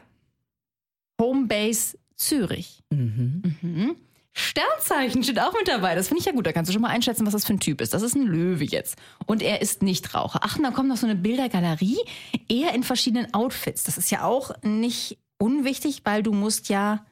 Homebase 1.20 1.98
Zürich. 2.16 2.84
Mhm. 2.92 3.96
Sternzeichen 4.34 5.24
steht 5.24 5.40
auch 5.40 5.54
mit 5.54 5.68
dabei. 5.68 5.96
Das 5.96 6.08
finde 6.08 6.20
ich 6.22 6.26
ja 6.26 6.32
gut. 6.32 6.46
Da 6.46 6.54
kannst 6.54 6.70
du 6.70 6.74
schon 6.74 6.82
mal 6.82 6.90
einschätzen, 6.90 7.26
was 7.26 7.34
das 7.34 7.46
für 7.46 7.54
ein 7.54 7.60
Typ 7.60 7.82
ist. 7.82 7.94
Das 7.94 8.02
ist 8.02 8.16
ein 8.16 8.26
Löwe 8.26 8.64
jetzt. 8.64 8.96
Und 9.26 9.42
er 9.42 9.62
ist 9.62 9.82
nicht 9.82 10.14
Raucher. 10.14 10.40
Ach, 10.44 10.56
und 10.58 10.64
da 10.64 10.72
kommt 10.72 10.88
noch 10.88 10.98
so 10.98 11.06
eine 11.06 11.16
Bildergalerie. 11.16 12.00
Er 12.48 12.74
in 12.74 12.84
verschiedenen 12.84 13.34
Outfits. 13.34 13.84
Das 13.84 13.98
ist 13.98 14.10
ja 14.10 14.24
auch 14.24 14.52
nicht 14.64 15.18
unwichtig, 15.38 16.02
weil 16.06 16.24
du 16.24 16.32
musst 16.32 16.70
ja 16.70 17.06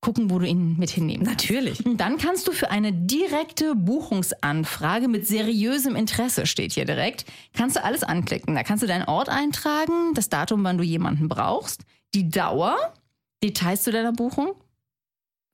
gucken, 0.00 0.30
wo 0.30 0.38
du 0.38 0.46
ihn 0.46 0.78
mit 0.78 0.90
hinnehmen 0.90 1.26
kannst. 1.26 1.44
Natürlich. 1.44 1.84
Und 1.84 1.98
dann 1.98 2.16
kannst 2.16 2.48
du 2.48 2.52
für 2.52 2.70
eine 2.70 2.92
direkte 2.92 3.74
Buchungsanfrage 3.74 5.08
mit 5.08 5.26
seriösem 5.26 5.94
Interesse, 5.94 6.46
steht 6.46 6.72
hier 6.72 6.86
direkt, 6.86 7.26
kannst 7.52 7.76
du 7.76 7.84
alles 7.84 8.02
anklicken. 8.02 8.54
Da 8.54 8.62
kannst 8.62 8.82
du 8.82 8.86
deinen 8.86 9.04
Ort 9.04 9.28
eintragen, 9.28 10.14
das 10.14 10.28
Datum, 10.28 10.64
wann 10.64 10.78
du 10.78 10.84
jemanden 10.84 11.28
brauchst, 11.28 11.84
die 12.14 12.30
Dauer, 12.30 12.94
Details 13.42 13.82
zu 13.82 13.92
deiner 13.92 14.12
Buchung, 14.12 14.54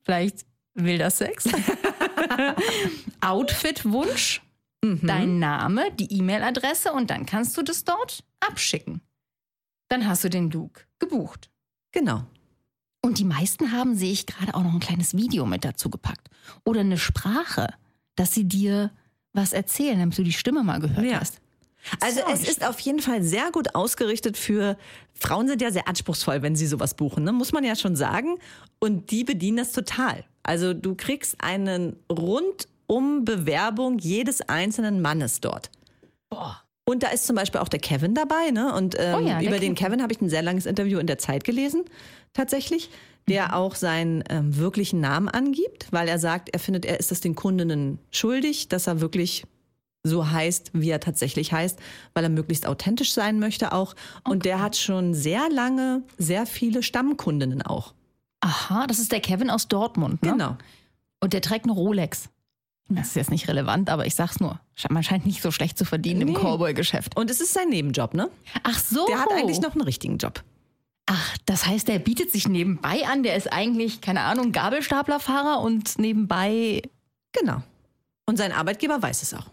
vielleicht 0.05 0.47
wilder 0.75 1.11
Sex, 1.11 1.49
Outfit-Wunsch, 3.21 4.43
dein 5.03 5.41
Name, 5.41 5.91
die 5.93 6.13
E-Mail-Adresse 6.19 6.93
und 6.93 7.11
dann 7.11 7.27
kannst 7.27 7.57
du 7.57 7.63
das 7.63 7.83
dort 7.83 8.23
abschicken. 8.39 9.01
Dann 9.89 10.07
hast 10.07 10.23
du 10.23 10.31
den 10.31 10.51
Luke 10.51 10.83
gebucht. 10.99 11.51
Genau. 11.93 12.27
Und 13.03 13.19
die 13.19 13.25
meisten 13.25 13.73
haben, 13.73 13.95
sehe 13.95 14.13
ich 14.13 14.27
gerade, 14.27 14.55
auch 14.55 14.63
noch 14.63 14.73
ein 14.75 14.81
kleines 14.81 15.17
Video 15.17 15.47
mit 15.47 15.65
dazu 15.65 15.91
gepackt. 15.91 16.29
Oder 16.65 16.81
eine 16.81 16.99
Sprache, 16.99 17.69
dass 18.17 18.33
sie 18.35 18.45
dir 18.45 18.91
was 19.33 19.53
erzählen, 19.53 19.99
damit 19.99 20.17
du 20.19 20.23
die 20.25 20.33
Stimme 20.33 20.65
mal 20.65 20.81
gehört 20.81 21.05
Ja. 21.07 21.21
hast. 21.21 21.41
Also 22.01 22.21
So, 22.21 22.33
es 22.33 22.49
ist 22.49 22.67
auf 22.67 22.81
jeden 22.81 22.99
Fall 22.99 23.23
sehr 23.23 23.53
gut 23.53 23.77
ausgerichtet 23.77 24.37
für 24.37 24.77
Frauen 25.15 25.47
sind 25.47 25.63
ja 25.63 25.71
sehr 25.71 25.87
anspruchsvoll, 25.87 26.43
wenn 26.43 26.57
sie 26.57 26.67
sowas 26.67 26.95
buchen, 26.95 27.23
ne? 27.23 27.33
muss 27.33 27.53
man 27.53 27.63
ja 27.63 27.77
schon 27.77 27.95
sagen. 27.95 28.39
Und 28.81 29.11
die 29.13 29.23
bedienen 29.23 29.59
das 29.59 29.71
total. 29.73 30.25
Also 30.43 30.75
du 30.75 30.95
kriegst 30.97 31.37
einen 31.41 31.95
rundum 32.11 33.25
Bewerbung 33.25 33.99
jedes 33.99 34.41
einzelnen 34.49 35.01
Mannes 35.01 35.41
dort. 35.41 35.71
Boah. 36.29 36.61
Und 36.89 37.03
da 37.03 37.09
ist 37.09 37.27
zum 37.27 37.35
Beispiel 37.37 37.61
auch 37.61 37.69
der 37.69 37.81
Kevin 37.81 38.15
dabei, 38.15 38.51
ne? 38.53 38.73
Und 38.75 38.95
ähm, 38.99 39.15
Oh 39.17 39.27
ja, 39.27 39.41
über 39.41 39.59
den 39.59 39.75
Kevin. 39.75 39.75
Kevin 39.75 40.03
habe 40.03 40.13
ich 40.13 40.21
ein 40.21 40.29
sehr 40.29 40.43
langes 40.43 40.67
Interview 40.67 40.99
in 41.01 41.07
der 41.09 41.19
Zeit 41.19 41.43
gelesen, 41.45 41.85
tatsächlich, 42.37 42.91
der 43.29 43.47
Mhm. 43.49 43.51
auch 43.55 43.75
seinen 43.75 44.23
ähm, 44.29 44.57
wirklichen 44.57 45.01
Namen 45.01 45.29
angibt, 45.29 45.89
weil 45.91 46.09
er 46.09 46.19
sagt, 46.19 46.49
er 46.51 46.61
findet, 46.61 46.85
er 46.85 47.01
ist 47.01 47.11
das 47.11 47.21
den 47.21 47.35
Kundinnen 47.35 47.99
schuldig, 48.13 48.69
dass 48.69 48.87
er 48.87 49.01
wirklich 49.01 49.45
so 50.05 50.31
heißt, 50.31 50.71
wie 50.75 50.91
er 50.91 51.01
tatsächlich 51.01 51.53
heißt, 51.53 51.81
weil 52.15 52.23
er 52.23 52.31
möglichst 52.31 52.67
authentisch 52.69 53.13
sein 53.13 53.41
möchte 53.41 53.73
auch. 53.73 53.95
Und 54.23 54.45
der 54.45 54.61
hat 54.63 54.77
schon 54.77 55.15
sehr 55.15 55.49
lange 55.51 56.03
sehr 56.17 56.47
viele 56.47 56.85
Stammkundinnen 56.85 57.63
auch. 57.63 57.93
Aha, 58.41 58.87
das 58.87 59.01
ist 59.01 59.11
der 59.11 59.19
Kevin 59.21 59.51
aus 59.51 59.67
Dortmund, 59.67 60.23
ne? 60.23 60.31
Genau. 60.33 60.57
Und 61.21 61.33
der 61.33 61.41
trägt 61.43 61.65
eine 61.65 61.73
Rolex. 61.73 62.29
Das 62.89 63.09
ist 63.09 63.17
jetzt 63.17 63.31
nicht 63.33 63.49
relevant, 63.49 63.91
aber 63.91 64.07
ich 64.07 64.15
sag's 64.15 64.39
nur. 64.39 64.61
Man 64.89 65.03
scheint 65.03 65.27
nicht 65.27 65.43
so 65.43 65.51
schlecht 65.51 65.77
zu 65.77 65.85
verdienen 65.85 66.21
im 66.21 66.29
Nee. 66.29 66.35
Cowboy-Geschäft. 66.35 67.17
Und 67.17 67.29
es 67.33 67.41
ist 67.41 67.53
sein 67.53 67.69
Nebenjob, 67.71 68.15
ne? 68.15 68.31
Ach 68.63 68.79
so. 68.79 69.07
Der 69.07 69.19
hat 69.21 69.33
eigentlich 69.33 69.61
noch 69.61 69.73
einen 69.73 69.83
richtigen 69.83 70.19
Job. 70.19 70.45
Ach, 71.07 71.39
das 71.47 71.67
heißt, 71.67 71.87
der 71.87 72.01
bietet 72.01 72.33
sich 72.33 72.49
nebenbei 72.49 73.07
an. 73.07 73.23
Der 73.23 73.37
ist 73.37 73.53
eigentlich, 73.53 74.01
keine 74.01 74.23
Ahnung, 74.23 74.51
Gabelstaplerfahrer 74.51 75.61
und 75.61 75.99
nebenbei. 75.99 76.83
Genau. 77.33 77.63
Und 78.27 78.37
sein 78.39 78.51
Arbeitgeber 78.51 79.01
weiß 79.01 79.23
es 79.23 79.33
auch. 79.33 79.47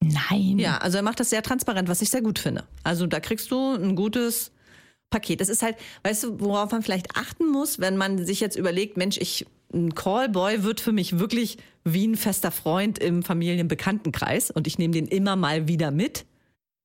Nein. 0.00 0.58
Ja, 0.58 0.78
also 0.78 0.98
er 0.98 1.02
macht 1.02 1.20
das 1.20 1.30
sehr 1.30 1.42
transparent, 1.42 1.88
was 1.88 2.02
ich 2.02 2.10
sehr 2.10 2.22
gut 2.22 2.38
finde. 2.38 2.64
Also 2.82 3.06
da 3.06 3.20
kriegst 3.20 3.50
du 3.50 3.74
ein 3.74 3.94
gutes 3.94 4.50
Paket. 5.10 5.40
Das 5.40 5.48
ist 5.48 5.62
halt, 5.62 5.76
weißt 6.02 6.24
du, 6.24 6.40
worauf 6.40 6.72
man 6.72 6.82
vielleicht 6.82 7.16
achten 7.16 7.50
muss, 7.50 7.78
wenn 7.78 7.96
man 7.96 8.24
sich 8.24 8.40
jetzt 8.40 8.56
überlegt, 8.56 8.96
Mensch, 8.96 9.16
ich, 9.18 9.46
ein 9.72 9.94
Callboy 9.94 10.64
wird 10.64 10.80
für 10.80 10.92
mich 10.92 11.18
wirklich 11.18 11.58
wie 11.84 12.06
ein 12.06 12.16
fester 12.16 12.50
Freund 12.50 12.98
im 12.98 13.22
Familienbekanntenkreis 13.22 14.50
und 14.50 14.66
ich 14.66 14.78
nehme 14.78 14.92
den 14.92 15.06
immer 15.06 15.36
mal 15.36 15.68
wieder 15.68 15.92
mit. 15.92 16.26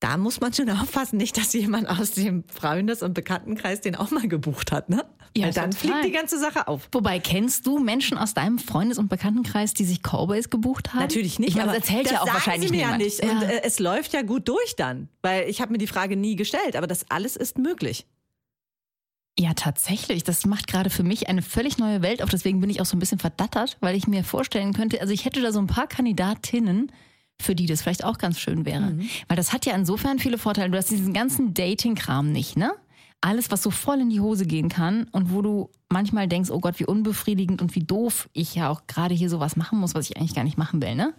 Da 0.02 0.16
muss 0.16 0.40
man 0.40 0.52
schon 0.52 0.68
aufpassen, 0.70 1.16
nicht, 1.16 1.36
dass 1.38 1.52
jemand 1.52 1.88
aus 1.88 2.10
dem 2.10 2.42
Freundes- 2.48 3.02
und 3.02 3.14
Bekanntenkreis 3.14 3.80
den 3.80 3.94
auch 3.94 4.10
mal 4.10 4.26
gebucht 4.26 4.72
hat, 4.72 4.88
ne? 4.90 5.04
Ja, 5.36 5.46
Weil 5.46 5.52
dann 5.54 5.70
total. 5.70 5.90
fliegt 6.00 6.04
die 6.04 6.10
ganze 6.10 6.38
Sache 6.38 6.66
auf. 6.68 6.88
Wobei, 6.92 7.18
kennst 7.20 7.66
du 7.66 7.78
Menschen 7.78 8.18
aus 8.18 8.34
deinem 8.34 8.58
Freundes- 8.58 8.98
und 8.98 9.08
Bekanntenkreis, 9.08 9.72
die 9.74 9.84
sich 9.84 10.00
Cowboys 10.02 10.50
gebucht 10.50 10.92
haben? 10.92 11.00
Natürlich 11.00 11.38
nicht, 11.38 11.50
Ich 11.50 11.54
meine, 11.54 11.70
aber 11.70 11.78
das 11.78 11.88
erzählt 11.88 12.06
das 12.06 12.12
ja 12.12 12.20
auch 12.20 12.26
sagen 12.26 12.34
wahrscheinlich 12.34 12.68
sie 12.70 12.76
mir 12.76 12.82
niemand. 12.84 13.00
ja 13.00 13.06
nicht. 13.06 13.22
Und 13.22 13.42
äh, 13.42 13.62
es 13.62 13.78
läuft 13.78 14.12
ja 14.12 14.22
gut 14.22 14.48
durch 14.48 14.74
dann, 14.76 15.08
weil 15.22 15.48
ich 15.48 15.60
habe 15.62 15.72
mir 15.72 15.78
die 15.78 15.86
Frage 15.86 16.16
nie 16.16 16.36
gestellt, 16.36 16.74
aber 16.76 16.86
das 16.88 17.06
alles 17.10 17.36
ist 17.36 17.56
möglich. 17.58 18.06
Ja, 19.38 19.54
tatsächlich. 19.54 20.24
Das 20.24 20.44
macht 20.44 20.66
gerade 20.66 20.90
für 20.90 21.02
mich 21.04 21.28
eine 21.28 21.40
völlig 21.40 21.78
neue 21.78 22.02
Welt 22.02 22.22
auf. 22.22 22.28
Deswegen 22.28 22.60
bin 22.60 22.68
ich 22.68 22.80
auch 22.82 22.86
so 22.86 22.96
ein 22.96 23.00
bisschen 23.00 23.18
verdattert, 23.18 23.78
weil 23.80 23.96
ich 23.96 24.06
mir 24.06 24.24
vorstellen 24.24 24.74
könnte, 24.74 25.00
also 25.00 25.14
ich 25.14 25.24
hätte 25.24 25.40
da 25.40 25.52
so 25.52 25.58
ein 25.60 25.66
paar 25.68 25.86
Kandidatinnen, 25.86 26.92
für 27.40 27.54
die 27.54 27.66
das 27.66 27.82
vielleicht 27.82 28.04
auch 28.04 28.18
ganz 28.18 28.38
schön 28.38 28.64
wäre. 28.64 28.98
Weil 29.28 29.36
das 29.36 29.52
hat 29.52 29.66
ja 29.66 29.74
insofern 29.74 30.18
viele 30.18 30.38
Vorteile. 30.38 30.70
Du 30.70 30.78
hast 30.78 30.90
diesen 30.90 31.12
ganzen 31.12 31.54
Dating-Kram 31.54 32.30
nicht, 32.30 32.56
ne? 32.56 32.72
Alles, 33.20 33.50
was 33.52 33.62
so 33.62 33.70
voll 33.70 34.00
in 34.00 34.10
die 34.10 34.20
Hose 34.20 34.46
gehen 34.46 34.68
kann 34.68 35.04
und 35.12 35.32
wo 35.32 35.42
du 35.42 35.70
manchmal 35.88 36.26
denkst, 36.26 36.50
oh 36.50 36.58
Gott, 36.58 36.80
wie 36.80 36.86
unbefriedigend 36.86 37.62
und 37.62 37.74
wie 37.76 37.84
doof 37.84 38.28
ich 38.32 38.56
ja 38.56 38.68
auch 38.68 38.86
gerade 38.88 39.14
hier 39.14 39.30
sowas 39.30 39.54
machen 39.56 39.78
muss, 39.78 39.94
was 39.94 40.10
ich 40.10 40.16
eigentlich 40.16 40.34
gar 40.34 40.44
nicht 40.44 40.58
machen 40.58 40.82
will, 40.82 40.94
ne? 40.94 41.14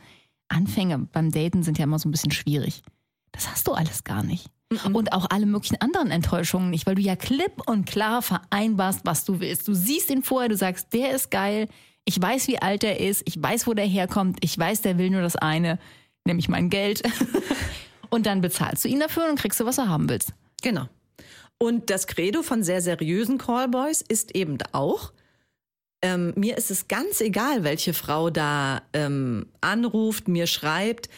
Anfänge 0.49 0.99
beim 0.99 1.31
Daten 1.31 1.63
sind 1.63 1.77
ja 1.77 1.85
immer 1.85 1.99
so 1.99 2.09
ein 2.09 2.11
bisschen 2.11 2.31
schwierig. 2.31 2.83
Das 3.31 3.49
hast 3.49 3.67
du 3.67 3.71
alles 3.71 4.03
gar 4.03 4.23
nicht. 4.23 4.47
Und 4.91 5.13
auch 5.13 5.27
alle 5.29 5.45
möglichen 5.45 5.79
anderen 5.81 6.11
Enttäuschungen 6.11 6.69
nicht, 6.69 6.85
weil 6.85 6.95
du 6.95 7.01
ja 7.01 7.15
klipp 7.15 7.61
und 7.67 7.85
klar 7.85 8.21
vereinbarst, 8.21 9.01
was 9.03 9.23
du 9.25 9.39
willst. 9.39 9.67
Du 9.67 9.73
siehst 9.73 10.09
ihn 10.09 10.23
vorher, 10.23 10.49
du 10.49 10.57
sagst, 10.57 10.93
der 10.93 11.11
ist 11.11 11.31
geil, 11.31 11.67
ich 12.05 12.21
weiß, 12.21 12.47
wie 12.47 12.61
alt 12.61 12.83
er 12.83 12.99
ist, 12.99 13.23
ich 13.25 13.41
weiß, 13.41 13.67
wo 13.67 13.73
der 13.73 13.85
herkommt, 13.85 14.39
ich 14.41 14.57
weiß, 14.57 14.81
der 14.81 14.97
will 14.97 15.09
nur 15.09 15.21
das 15.21 15.35
eine, 15.35 15.79
nämlich 16.25 16.49
mein 16.49 16.69
Geld. 16.69 17.03
und 18.09 18.25
dann 18.25 18.41
bezahlst 18.41 18.85
du 18.85 18.89
ihn 18.89 18.99
dafür 18.99 19.29
und 19.29 19.39
kriegst 19.39 19.59
du, 19.59 19.65
was 19.65 19.75
du 19.77 19.87
haben 19.87 20.09
willst. 20.09 20.33
Genau. 20.61 20.87
Und 21.57 21.89
das 21.89 22.07
Credo 22.07 22.41
von 22.43 22.63
sehr 22.63 22.81
seriösen 22.81 23.37
Callboys 23.37 24.01
ist 24.01 24.35
eben 24.35 24.57
auch, 24.71 25.13
ähm, 26.01 26.33
mir 26.35 26.57
ist 26.57 26.69
es 26.69 26.89
ganz 26.89 27.21
egal, 27.21 27.63
welche 27.63 27.93
Frau 27.93 28.29
da 28.29 28.81
ähm, 28.91 29.47
anruft, 29.61 30.27
mir 30.27 30.47
schreibt. 30.47 31.09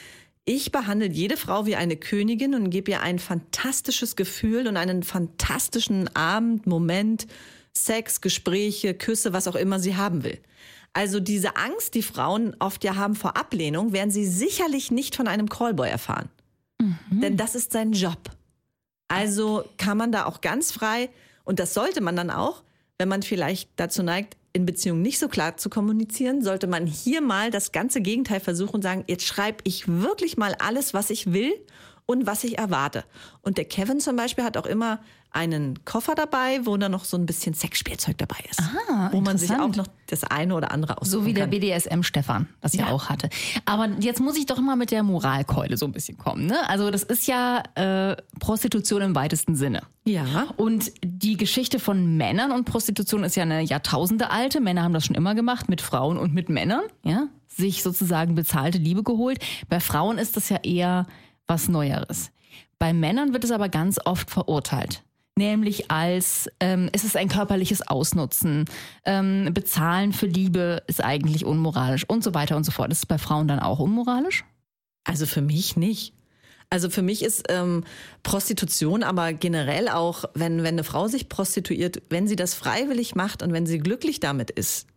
Ich 0.46 0.72
behandle 0.72 1.08
jede 1.08 1.38
Frau 1.38 1.66
wie 1.66 1.76
eine 1.76 1.98
Königin 1.98 2.54
und 2.54 2.70
gebe 2.70 2.92
ihr 2.92 3.02
ein 3.02 3.18
fantastisches 3.18 4.16
Gefühl 4.16 4.68
und 4.68 4.78
einen 4.78 5.02
fantastischen 5.02 6.16
Abend, 6.16 6.68
Moment, 6.68 7.26
Sex, 7.74 8.22
Gespräche, 8.22 8.94
Küsse, 8.94 9.34
was 9.34 9.48
auch 9.48 9.56
immer 9.56 9.80
sie 9.80 9.96
haben 9.96 10.24
will. 10.24 10.40
Also 10.96 11.20
diese 11.20 11.58
Angst, 11.58 11.94
die 11.94 12.02
Frauen 12.02 12.56
oft 12.60 12.86
ja 12.86 12.96
haben 12.96 13.16
vor 13.16 13.36
Ablehnung, 13.36 13.92
werden 13.92 14.12
sie 14.12 14.26
sicherlich 14.26 14.92
nicht 14.92 15.18
von 15.18 15.28
einem 15.28 15.50
Callboy 15.50 15.90
erfahren. 15.90 16.30
Denn 17.12 17.36
das 17.36 17.54
ist 17.54 17.74
sein 17.74 17.92
Job. 17.92 18.32
Also 19.10 19.66
kann 19.78 19.98
man 19.98 20.14
da 20.14 20.26
auch 20.26 20.40
ganz 20.40 20.72
frei, 20.72 21.10
und 21.44 21.60
das 21.60 21.74
sollte 21.74 22.00
man 22.00 22.16
dann 22.16 22.32
auch, 22.32 22.64
wenn 22.98 23.10
man 23.10 23.24
vielleicht 23.24 23.70
dazu 23.76 24.04
neigt, 24.04 24.38
in 24.54 24.66
Beziehungen 24.66 25.02
nicht 25.02 25.20
so 25.20 25.28
klar 25.28 25.58
zu 25.58 25.70
kommunizieren, 25.70 26.42
sollte 26.42 26.66
man 26.66 26.88
hier 26.88 27.20
mal 27.20 27.52
das 27.52 27.74
ganze 27.74 28.00
Gegenteil 28.00 28.40
versuchen 28.40 28.76
und 28.76 28.82
sagen, 28.82 29.04
jetzt 29.08 29.26
schreibe 29.26 29.58
ich 29.66 29.90
wirklich 29.90 30.38
mal 30.38 30.56
alles, 30.60 30.94
was 30.94 31.10
ich 31.10 31.34
will 31.34 31.52
und 32.06 32.26
was 32.26 32.46
ich 32.46 32.58
erwarte. 32.58 33.04
Und 33.42 33.58
der 33.58 33.66
Kevin 33.66 34.00
zum 34.00 34.16
Beispiel 34.16 34.46
hat 34.46 34.56
auch 34.56 34.66
immer 34.66 35.02
einen 35.36 35.84
Koffer 35.84 36.16
dabei, 36.16 36.66
wo 36.66 36.78
da 36.78 36.88
noch 36.88 37.04
so 37.04 37.18
ein 37.18 37.26
bisschen 37.26 37.54
Sexspielzeug 37.54 38.18
dabei 38.18 38.38
ist. 38.50 38.62
Ah, 38.62 39.10
wo 39.12 39.20
man 39.22 39.38
sich 39.38 39.52
auch 39.52 39.76
noch 39.76 39.88
das 40.08 40.24
eine 40.24 40.56
oder 40.56 40.72
andere 40.72 40.98
aussuchen 40.98 41.12
So 41.22 41.26
wie 41.26 41.34
der. 41.34 41.48
BDSM-Stefan 41.48 42.48
das 42.62 42.74
ja. 42.74 42.86
Ja. 42.86 42.92
auch 42.92 43.10
hatte. 43.10 43.30
Aber 43.66 43.90
jetzt 44.00 44.22
muss 44.22 44.38
ich 44.38 44.46
doch 44.46 44.60
mal 44.60 44.76
mit 44.76 44.92
der 44.92 45.04
Moralkeule 45.04 45.78
so 45.78 45.86
ein 45.86 45.92
bisschen 45.92 46.18
kommen. 46.18 46.46
Ne? 46.46 46.58
Also 46.70 46.90
das 46.90 47.04
ist 47.04 47.28
ja 47.28 47.64
äh, 47.76 48.16
Prostitution 48.40 49.02
im 49.02 49.16
weitesten 49.16 49.56
Sinne. 49.56 49.84
Ja. 50.06 50.48
Und 50.56 50.92
die 51.04 51.36
Geschichte 51.36 51.80
von 51.80 52.16
Männern 52.18 52.52
und 52.52 52.66
Prostitution 52.66 53.24
ist 53.24 53.36
ja 53.36 53.44
eine 53.44 53.62
Jahrtausende 53.62 54.30
alte. 54.30 54.62
Männer 54.62 54.84
haben 54.84 54.94
das 54.94 55.06
schon 55.06 55.16
immer 55.16 55.36
gemacht, 55.36 55.68
mit 55.68 55.82
Frauen 55.82 56.18
und 56.18 56.34
mit 56.34 56.48
Männern, 56.50 56.84
ja, 57.04 57.28
sich 57.48 57.84
sozusagen 57.84 58.36
bezahlte 58.36 58.78
Liebe 58.78 59.04
geholt. 59.04 59.40
Bei 59.68 59.80
Frauen 59.80 60.18
ist 60.18 60.38
das 60.38 60.50
ja 60.50 60.58
eher 60.58 61.08
was 61.48 61.68
Neueres. 61.68 62.32
Bei 62.80 62.94
Männern 62.94 63.34
wird 63.34 63.44
es 63.44 63.52
aber 63.52 63.70
ganz 63.70 64.00
oft 64.04 64.30
verurteilt. 64.30 65.04
Nämlich 65.38 65.92
als 65.92 66.50
ähm, 66.62 66.90
es 66.94 67.04
ist 67.04 67.18
ein 67.18 67.28
körperliches 67.28 67.86
Ausnutzen, 67.86 68.66
ähm, 69.04 69.50
bezahlen 69.54 70.14
für 70.14 70.28
Liebe 70.28 70.82
ist 70.88 71.04
eigentlich 71.04 71.44
unmoralisch 71.44 72.06
und 72.08 72.24
so 72.24 72.34
weiter 72.34 72.56
und 72.56 72.64
so 72.64 72.72
fort. 72.72 72.90
Ist 72.92 73.00
es 73.00 73.06
bei 73.06 73.18
Frauen 73.18 73.50
dann 73.50 73.60
auch 73.60 73.80
unmoralisch? 73.80 74.46
Also 75.04 75.26
für 75.26 75.42
mich 75.42 75.76
nicht. 75.76 76.14
Also 76.70 76.90
für 76.90 77.02
mich 77.02 77.22
ist 77.22 77.44
ähm, 77.50 77.84
Prostitution 78.24 79.04
aber 79.04 79.34
generell 79.34 79.90
auch, 79.90 80.24
wenn, 80.34 80.60
wenn 80.64 80.76
eine 80.76 80.84
Frau 80.84 81.08
sich 81.08 81.28
prostituiert, 81.28 82.02
wenn 82.10 82.28
sie 82.28 82.36
das 82.38 82.54
freiwillig 82.54 83.14
macht 83.14 83.44
und 83.44 83.52
wenn 83.52 83.66
sie 83.66 83.80
glücklich 83.80 84.22
damit 84.22 84.52
ist, 84.52 84.88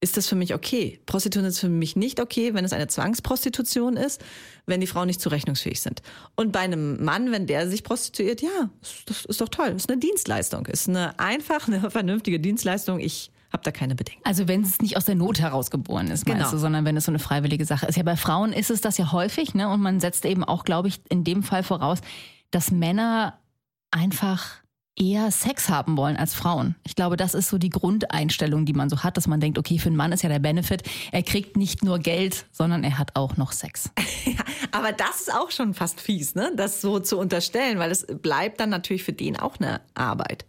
ist 0.00 0.16
das 0.16 0.28
für 0.28 0.36
mich 0.36 0.54
okay. 0.54 1.00
Prostitution 1.06 1.46
ist 1.48 1.58
für 1.58 1.68
mich 1.68 1.96
nicht 1.96 2.20
okay, 2.20 2.52
wenn 2.54 2.64
es 2.64 2.72
eine 2.72 2.86
Zwangsprostitution 2.86 3.96
ist, 3.96 4.22
wenn 4.66 4.80
die 4.80 4.86
Frauen 4.86 5.06
nicht 5.06 5.20
zurechnungsfähig 5.20 5.80
sind. 5.80 6.02
Und 6.34 6.52
bei 6.52 6.60
einem 6.60 7.02
Mann, 7.02 7.32
wenn 7.32 7.46
der 7.46 7.68
sich 7.68 7.82
prostituiert, 7.82 8.42
ja, 8.42 8.68
das 9.06 9.24
ist 9.24 9.40
doch 9.40 9.48
toll. 9.48 9.72
Das 9.72 9.82
ist 9.84 9.90
eine 9.90 9.98
Dienstleistung. 9.98 10.66
Ist 10.66 10.88
eine 10.88 11.18
einfach 11.18 11.66
eine 11.66 11.90
vernünftige 11.90 12.38
Dienstleistung. 12.38 13.00
Ich 13.00 13.30
Hab 13.50 13.62
da 13.62 13.70
keine 13.70 13.94
Bedenken. 13.94 14.20
Also 14.24 14.48
wenn 14.48 14.62
es 14.62 14.80
nicht 14.82 14.98
aus 14.98 15.06
der 15.06 15.14
Not 15.14 15.40
heraus 15.40 15.70
geboren 15.70 16.08
ist, 16.10 16.26
Genau. 16.26 16.50
du, 16.50 16.58
sondern 16.58 16.84
wenn 16.84 16.96
es 16.98 17.06
so 17.06 17.10
eine 17.10 17.18
freiwillige 17.18 17.64
Sache 17.64 17.86
ist. 17.86 17.96
Ja, 17.96 18.02
bei 18.02 18.16
Frauen 18.16 18.52
ist 18.52 18.70
es 18.70 18.82
das 18.82 18.98
ja 18.98 19.12
häufig, 19.12 19.54
ne? 19.54 19.68
Und 19.70 19.80
man 19.80 20.00
setzt 20.00 20.26
eben 20.26 20.44
auch, 20.44 20.64
glaube 20.64 20.88
ich, 20.88 21.00
in 21.08 21.24
dem 21.24 21.42
Fall 21.42 21.62
voraus, 21.62 22.00
dass 22.50 22.70
Männer 22.70 23.38
einfach 23.90 24.44
eher 24.96 25.30
Sex 25.30 25.68
haben 25.68 25.96
wollen 25.96 26.16
als 26.16 26.34
Frauen. 26.34 26.74
Ich 26.84 26.96
glaube, 26.96 27.16
das 27.16 27.34
ist 27.34 27.48
so 27.48 27.58
die 27.58 27.70
Grundeinstellung, 27.70 28.64
die 28.64 28.72
man 28.72 28.88
so 28.88 29.02
hat, 29.02 29.16
dass 29.16 29.26
man 29.26 29.40
denkt, 29.40 29.58
okay, 29.58 29.78
für 29.78 29.88
einen 29.88 29.96
Mann 29.96 30.12
ist 30.12 30.22
ja 30.22 30.28
der 30.28 30.38
Benefit, 30.38 30.82
er 31.12 31.22
kriegt 31.22 31.56
nicht 31.56 31.84
nur 31.84 31.98
Geld, 31.98 32.46
sondern 32.52 32.82
er 32.82 32.98
hat 32.98 33.14
auch 33.14 33.36
noch 33.36 33.52
Sex. 33.52 33.90
Aber 34.72 34.92
das 34.92 35.22
ist 35.22 35.34
auch 35.34 35.50
schon 35.50 35.74
fast 35.74 36.00
fies, 36.00 36.34
ne? 36.34 36.52
Das 36.56 36.80
so 36.80 36.98
zu 36.98 37.18
unterstellen, 37.18 37.78
weil 37.78 37.90
es 37.90 38.06
bleibt 38.06 38.60
dann 38.60 38.70
natürlich 38.70 39.04
für 39.04 39.12
den 39.12 39.36
auch 39.36 39.60
eine 39.60 39.80
Arbeit. 39.94 40.44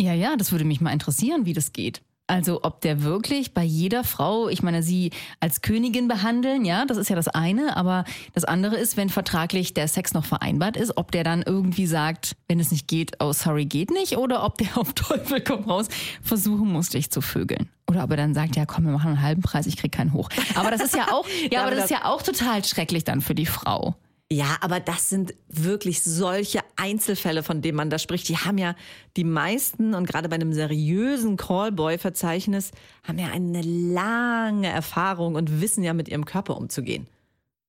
Ja, 0.00 0.14
ja, 0.14 0.36
das 0.36 0.52
würde 0.52 0.64
mich 0.64 0.80
mal 0.80 0.92
interessieren, 0.92 1.44
wie 1.46 1.52
das 1.52 1.72
geht. 1.72 2.02
Also 2.28 2.60
ob 2.62 2.80
der 2.80 3.02
wirklich 3.02 3.52
bei 3.52 3.64
jeder 3.64 4.04
Frau, 4.04 4.48
ich 4.48 4.62
meine, 4.62 4.82
sie 4.82 5.10
als 5.40 5.60
Königin 5.60 6.08
behandeln, 6.08 6.64
ja, 6.64 6.84
das 6.86 6.96
ist 6.96 7.10
ja 7.10 7.16
das 7.16 7.28
eine, 7.28 7.76
aber 7.76 8.04
das 8.32 8.44
andere 8.44 8.76
ist, 8.76 8.96
wenn 8.96 9.10
vertraglich 9.10 9.74
der 9.74 9.88
Sex 9.88 10.14
noch 10.14 10.24
vereinbart 10.24 10.76
ist, 10.76 10.96
ob 10.96 11.10
der 11.10 11.24
dann 11.24 11.42
irgendwie 11.42 11.86
sagt, 11.86 12.36
wenn 12.48 12.60
es 12.60 12.70
nicht 12.70 12.86
geht, 12.86 13.12
oh 13.20 13.32
sorry, 13.32 13.66
geht 13.66 13.90
nicht, 13.90 14.16
oder 14.16 14.44
ob 14.44 14.56
der 14.56 14.68
auf 14.78 14.92
Teufel 14.94 15.40
komm 15.40 15.64
raus 15.64 15.88
versuchen 16.22 16.72
muss, 16.72 16.90
dich 16.90 17.10
zu 17.10 17.20
vögeln. 17.20 17.68
Oder 17.90 18.04
ob 18.04 18.10
er 18.12 18.16
dann 18.16 18.34
sagt, 18.34 18.56
ja 18.56 18.64
komm, 18.66 18.84
wir 18.84 18.92
machen 18.92 19.08
einen 19.08 19.22
halben 19.22 19.42
Preis, 19.42 19.66
ich 19.66 19.76
krieg 19.76 19.92
keinen 19.92 20.12
hoch. 20.12 20.30
Aber 20.54 20.70
das 20.70 20.80
ist 20.80 20.94
ja 20.94 21.12
auch, 21.12 21.26
ja, 21.50 21.62
aber 21.62 21.72
das 21.72 21.84
ist 21.84 21.90
ja 21.90 22.04
auch 22.04 22.22
total 22.22 22.64
schrecklich 22.64 23.04
dann 23.04 23.20
für 23.20 23.34
die 23.34 23.46
Frau. 23.46 23.96
Ja, 24.32 24.56
aber 24.62 24.80
das 24.80 25.10
sind 25.10 25.34
wirklich 25.48 26.02
solche 26.02 26.60
Einzelfälle, 26.76 27.42
von 27.42 27.60
denen 27.60 27.76
man 27.76 27.90
da 27.90 27.98
spricht. 27.98 28.30
Die 28.30 28.38
haben 28.38 28.56
ja 28.56 28.74
die 29.18 29.24
meisten 29.24 29.92
und 29.94 30.08
gerade 30.08 30.30
bei 30.30 30.36
einem 30.36 30.54
seriösen 30.54 31.36
Callboy-Verzeichnis 31.36 32.70
haben 33.02 33.18
ja 33.18 33.26
eine 33.26 33.60
lange 33.60 34.68
Erfahrung 34.68 35.34
und 35.34 35.60
wissen 35.60 35.84
ja 35.84 35.92
mit 35.92 36.08
ihrem 36.08 36.24
Körper 36.24 36.56
umzugehen. 36.56 37.08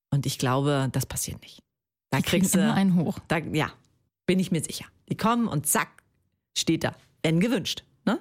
Und 0.09 0.25
ich 0.25 0.37
glaube, 0.37 0.87
das 0.93 1.05
passiert 1.05 1.41
nicht. 1.41 1.59
Da 2.11 2.19
Die 2.19 2.23
kriegen 2.23 2.43
kriegst 2.43 2.55
du 2.55 2.71
einen 2.71 2.95
hoch. 2.95 3.19
Da, 3.27 3.39
ja, 3.39 3.69
bin 4.25 4.39
ich 4.39 4.49
mir 4.49 4.63
sicher. 4.63 4.85
Die 5.09 5.17
kommen 5.17 5.49
und 5.49 5.67
zack, 5.67 5.89
steht 6.57 6.85
da. 6.85 6.95
Wenn 7.23 7.41
gewünscht. 7.41 7.83
Ne? 8.05 8.19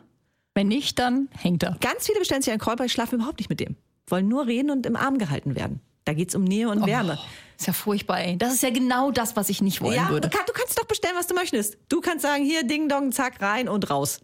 Wenn 0.53 0.67
nicht, 0.67 0.99
dann 0.99 1.29
hängt 1.31 1.63
er. 1.63 1.77
Ganz 1.81 2.07
viele 2.07 2.19
bestellen 2.19 2.43
sich 2.43 2.51
einen 2.51 2.61
Callboy, 2.61 2.89
schlafen 2.89 3.21
überhaupt 3.21 3.39
nicht 3.39 3.51
mit 3.51 3.61
dem. 3.61 3.77
Wollen 4.09 4.27
nur 4.27 4.49
reden 4.49 4.73
und 4.73 4.85
im 4.85 4.97
Arm 4.97 5.19
gehalten 5.19 5.55
werden. 5.55 5.81
Da 6.05 6.15
geht's 6.15 6.35
um 6.35 6.45
Nähe 6.45 6.69
und 6.69 6.85
Wärme. 6.87 7.19
Oh, 7.21 7.25
ist 7.59 7.67
ja 7.67 7.73
furchtbar, 7.73 8.21
ey. 8.21 8.37
Das 8.39 8.53
ist 8.53 8.63
ja 8.63 8.71
genau 8.71 9.11
das, 9.11 9.37
was 9.37 9.49
ich 9.49 9.63
nicht 9.63 9.81
wollen 9.81 9.95
Ja, 9.95 10.09
würde. 10.09 10.29
Du, 10.29 10.37
kann, 10.37 10.47
du 10.47 10.53
kannst 10.53 10.79
doch 10.79 10.85
bestellen, 10.85 11.15
was 11.17 11.29
du 11.29 11.35
möchtest. 11.35 11.77
Du 11.89 12.01
kannst 12.01 12.23
sagen, 12.23 12.45
hier, 12.45 12.65
Ding 12.65 12.89
Dong, 12.89 13.13
zack, 13.13 13.41
rein 13.41 13.69
und 13.69 13.89
raus. 13.91 14.21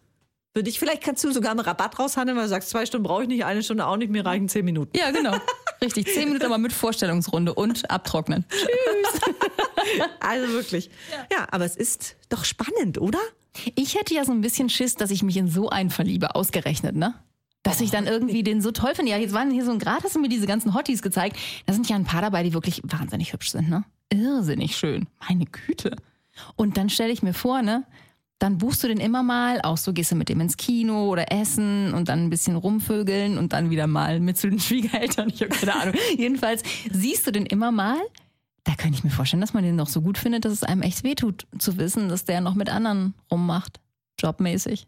Für 0.56 0.62
dich, 0.64 0.78
vielleicht 0.80 1.04
kannst 1.04 1.22
du 1.22 1.30
sogar 1.30 1.52
einen 1.52 1.60
Rabatt 1.60 1.98
raushandeln, 1.98 2.36
weil 2.36 2.44
du 2.46 2.48
sagst, 2.50 2.70
zwei 2.70 2.84
Stunden 2.84 3.06
brauche 3.06 3.22
ich 3.22 3.28
nicht, 3.28 3.44
eine 3.44 3.62
Stunde 3.62 3.86
auch 3.86 3.96
nicht, 3.96 4.10
mir 4.10 4.24
reichen 4.26 4.48
zehn 4.48 4.64
Minuten. 4.64 4.96
Ja, 4.96 5.10
genau. 5.12 5.36
Richtig. 5.82 6.06
Zehn 6.12 6.28
Minuten 6.28 6.46
aber 6.46 6.58
mit 6.58 6.72
Vorstellungsrunde 6.72 7.54
und 7.54 7.88
abtrocknen. 7.90 8.44
Also 10.20 10.52
wirklich. 10.52 10.90
Ja. 11.32 11.46
aber 11.50 11.64
es 11.64 11.76
ist 11.76 12.16
doch 12.28 12.44
spannend, 12.44 12.98
oder? 13.00 13.18
Ich 13.74 13.94
hätte 13.94 14.12
ja 14.14 14.24
so 14.24 14.32
ein 14.32 14.40
bisschen 14.42 14.68
Schiss, 14.68 14.94
dass 14.96 15.10
ich 15.10 15.22
mich 15.22 15.36
in 15.36 15.48
so 15.48 15.70
einen 15.70 15.90
verliebe, 15.90 16.34
ausgerechnet, 16.34 16.94
ne? 16.94 17.14
Dass 17.68 17.80
ich 17.80 17.90
dann 17.90 18.06
irgendwie 18.06 18.42
den 18.42 18.60
so 18.60 18.70
toll 18.70 18.94
finde. 18.94 19.12
Ja, 19.12 19.18
jetzt 19.18 19.34
waren 19.34 19.50
hier 19.50 19.64
so 19.64 19.72
ein 19.72 19.78
Grad, 19.78 20.04
hast 20.04 20.14
du 20.16 20.20
mir 20.20 20.28
diese 20.28 20.46
ganzen 20.46 20.74
Hotties 20.74 21.02
gezeigt. 21.02 21.36
Da 21.66 21.72
sind 21.72 21.88
ja 21.88 21.96
ein 21.96 22.04
paar 22.04 22.22
dabei, 22.22 22.42
die 22.42 22.52
wirklich 22.52 22.80
wahnsinnig 22.84 23.32
hübsch 23.32 23.50
sind, 23.50 23.68
ne? 23.68 23.84
Irrsinnig 24.10 24.76
schön. 24.76 25.06
Meine 25.28 25.44
Güte. 25.44 25.96
Und 26.56 26.76
dann 26.76 26.88
stelle 26.88 27.12
ich 27.12 27.22
mir 27.22 27.34
vor, 27.34 27.62
ne? 27.62 27.84
Dann 28.38 28.58
buchst 28.58 28.84
du 28.84 28.88
den 28.88 28.98
immer 28.98 29.24
mal, 29.24 29.60
auch 29.62 29.76
so 29.76 29.92
gehst 29.92 30.12
du 30.12 30.14
mit 30.14 30.28
dem 30.28 30.40
ins 30.40 30.56
Kino 30.56 31.08
oder 31.08 31.32
essen 31.32 31.92
und 31.92 32.08
dann 32.08 32.24
ein 32.24 32.30
bisschen 32.30 32.54
rumvögeln 32.54 33.36
und 33.36 33.52
dann 33.52 33.70
wieder 33.70 33.88
mal 33.88 34.20
mit 34.20 34.38
zu 34.38 34.48
den 34.48 34.60
Schwiegereltern. 34.60 35.28
Ich 35.28 35.42
habe 35.42 35.50
keine 35.50 35.74
Ahnung. 35.74 35.94
Jedenfalls 36.16 36.62
siehst 36.90 37.26
du 37.26 37.32
den 37.32 37.46
immer 37.46 37.72
mal. 37.72 37.98
Da 38.64 38.74
könnte 38.74 38.96
ich 38.96 39.04
mir 39.04 39.10
vorstellen, 39.10 39.40
dass 39.40 39.54
man 39.54 39.64
den 39.64 39.76
noch 39.76 39.88
so 39.88 40.02
gut 40.02 40.18
findet, 40.18 40.44
dass 40.44 40.52
es 40.52 40.62
einem 40.62 40.82
echt 40.82 41.02
wehtut, 41.02 41.46
zu 41.58 41.78
wissen, 41.78 42.08
dass 42.08 42.24
der 42.24 42.40
noch 42.40 42.54
mit 42.54 42.70
anderen 42.70 43.14
rummacht. 43.30 43.80
Jobmäßig. 44.20 44.86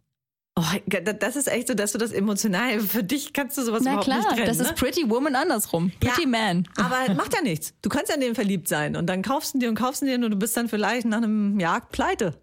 Oh, 0.57 0.65
das 0.87 1.37
ist 1.37 1.49
echt 1.49 1.69
so, 1.69 1.75
dass 1.75 1.93
du 1.93 1.99
das 1.99 2.13
emotional, 2.13 2.81
für 2.81 3.05
dich 3.05 3.33
kannst 3.33 3.57
du 3.57 3.63
sowas 3.63 3.83
Na 3.85 3.93
überhaupt 3.93 4.05
klar, 4.05 4.19
nicht 4.19 4.29
trennen. 4.31 4.47
das 4.47 4.59
ne? 4.59 4.65
ist 4.65 4.75
Pretty 4.75 5.09
Woman 5.09 5.35
andersrum. 5.37 5.93
Pretty 6.01 6.23
Ja, 6.23 6.29
Man. 6.29 6.69
Aber 6.77 7.15
macht 7.15 7.35
ja 7.35 7.41
nichts. 7.41 7.73
Du 7.83 7.89
kannst 7.89 8.09
ja 8.09 8.17
in 8.17 8.21
den 8.21 8.35
verliebt 8.35 8.69
sein 8.69 8.97
und 8.97 9.07
dann 9.07 9.23
kaufst 9.23 9.55
du 9.55 9.59
dir 9.59 9.69
und 9.69 9.77
kaufst 9.77 10.03
du 10.03 10.07
dir 10.07 10.17
und 10.17 10.23
du 10.23 10.37
bist 10.37 10.57
dann 10.57 10.69
vielleicht 10.69 11.07
nach 11.07 11.19
einem 11.19 11.59
Jahr 11.61 11.81
pleite. 11.81 12.35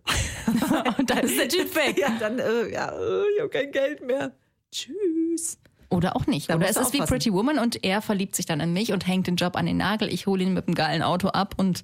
Und 0.98 1.10
dann 1.10 1.20
ist 1.20 1.38
der 1.38 1.50
Typ 1.50 1.76
weg. 1.76 1.98
Ja, 2.02 2.10
dann, 2.20 2.40
äh, 2.40 2.72
ja, 2.72 2.90
äh, 2.90 3.24
ich 3.36 3.42
habe 3.42 3.50
kein 3.50 3.72
Geld 3.72 4.06
mehr. 4.06 4.32
Tschüss. 4.72 5.58
Oder 5.90 6.16
auch 6.16 6.26
nicht. 6.28 6.50
Da 6.50 6.56
Oder 6.56 6.70
es 6.70 6.78
ist 6.78 6.94
wie. 6.94 7.00
Pretty 7.00 7.34
Woman 7.34 7.60
und 7.60 7.84
er 7.84 8.02
verliebt 8.02 8.36
sich 8.36 8.46
dann 8.46 8.60
in 8.60 8.74
mich 8.74 8.94
und 8.94 9.08
hängt 9.08 9.28
den 9.28 9.36
Job 9.36 9.56
an 9.56 9.66
den 9.66 9.78
Nagel. 9.78 10.12
Ich 10.12 10.28
hole 10.28 10.44
ihn 10.44 10.54
mit 10.54 10.68
einem 10.68 10.76
geilen 10.76 11.02
Auto 11.02 11.30
ab 11.30 11.56
und 11.58 11.84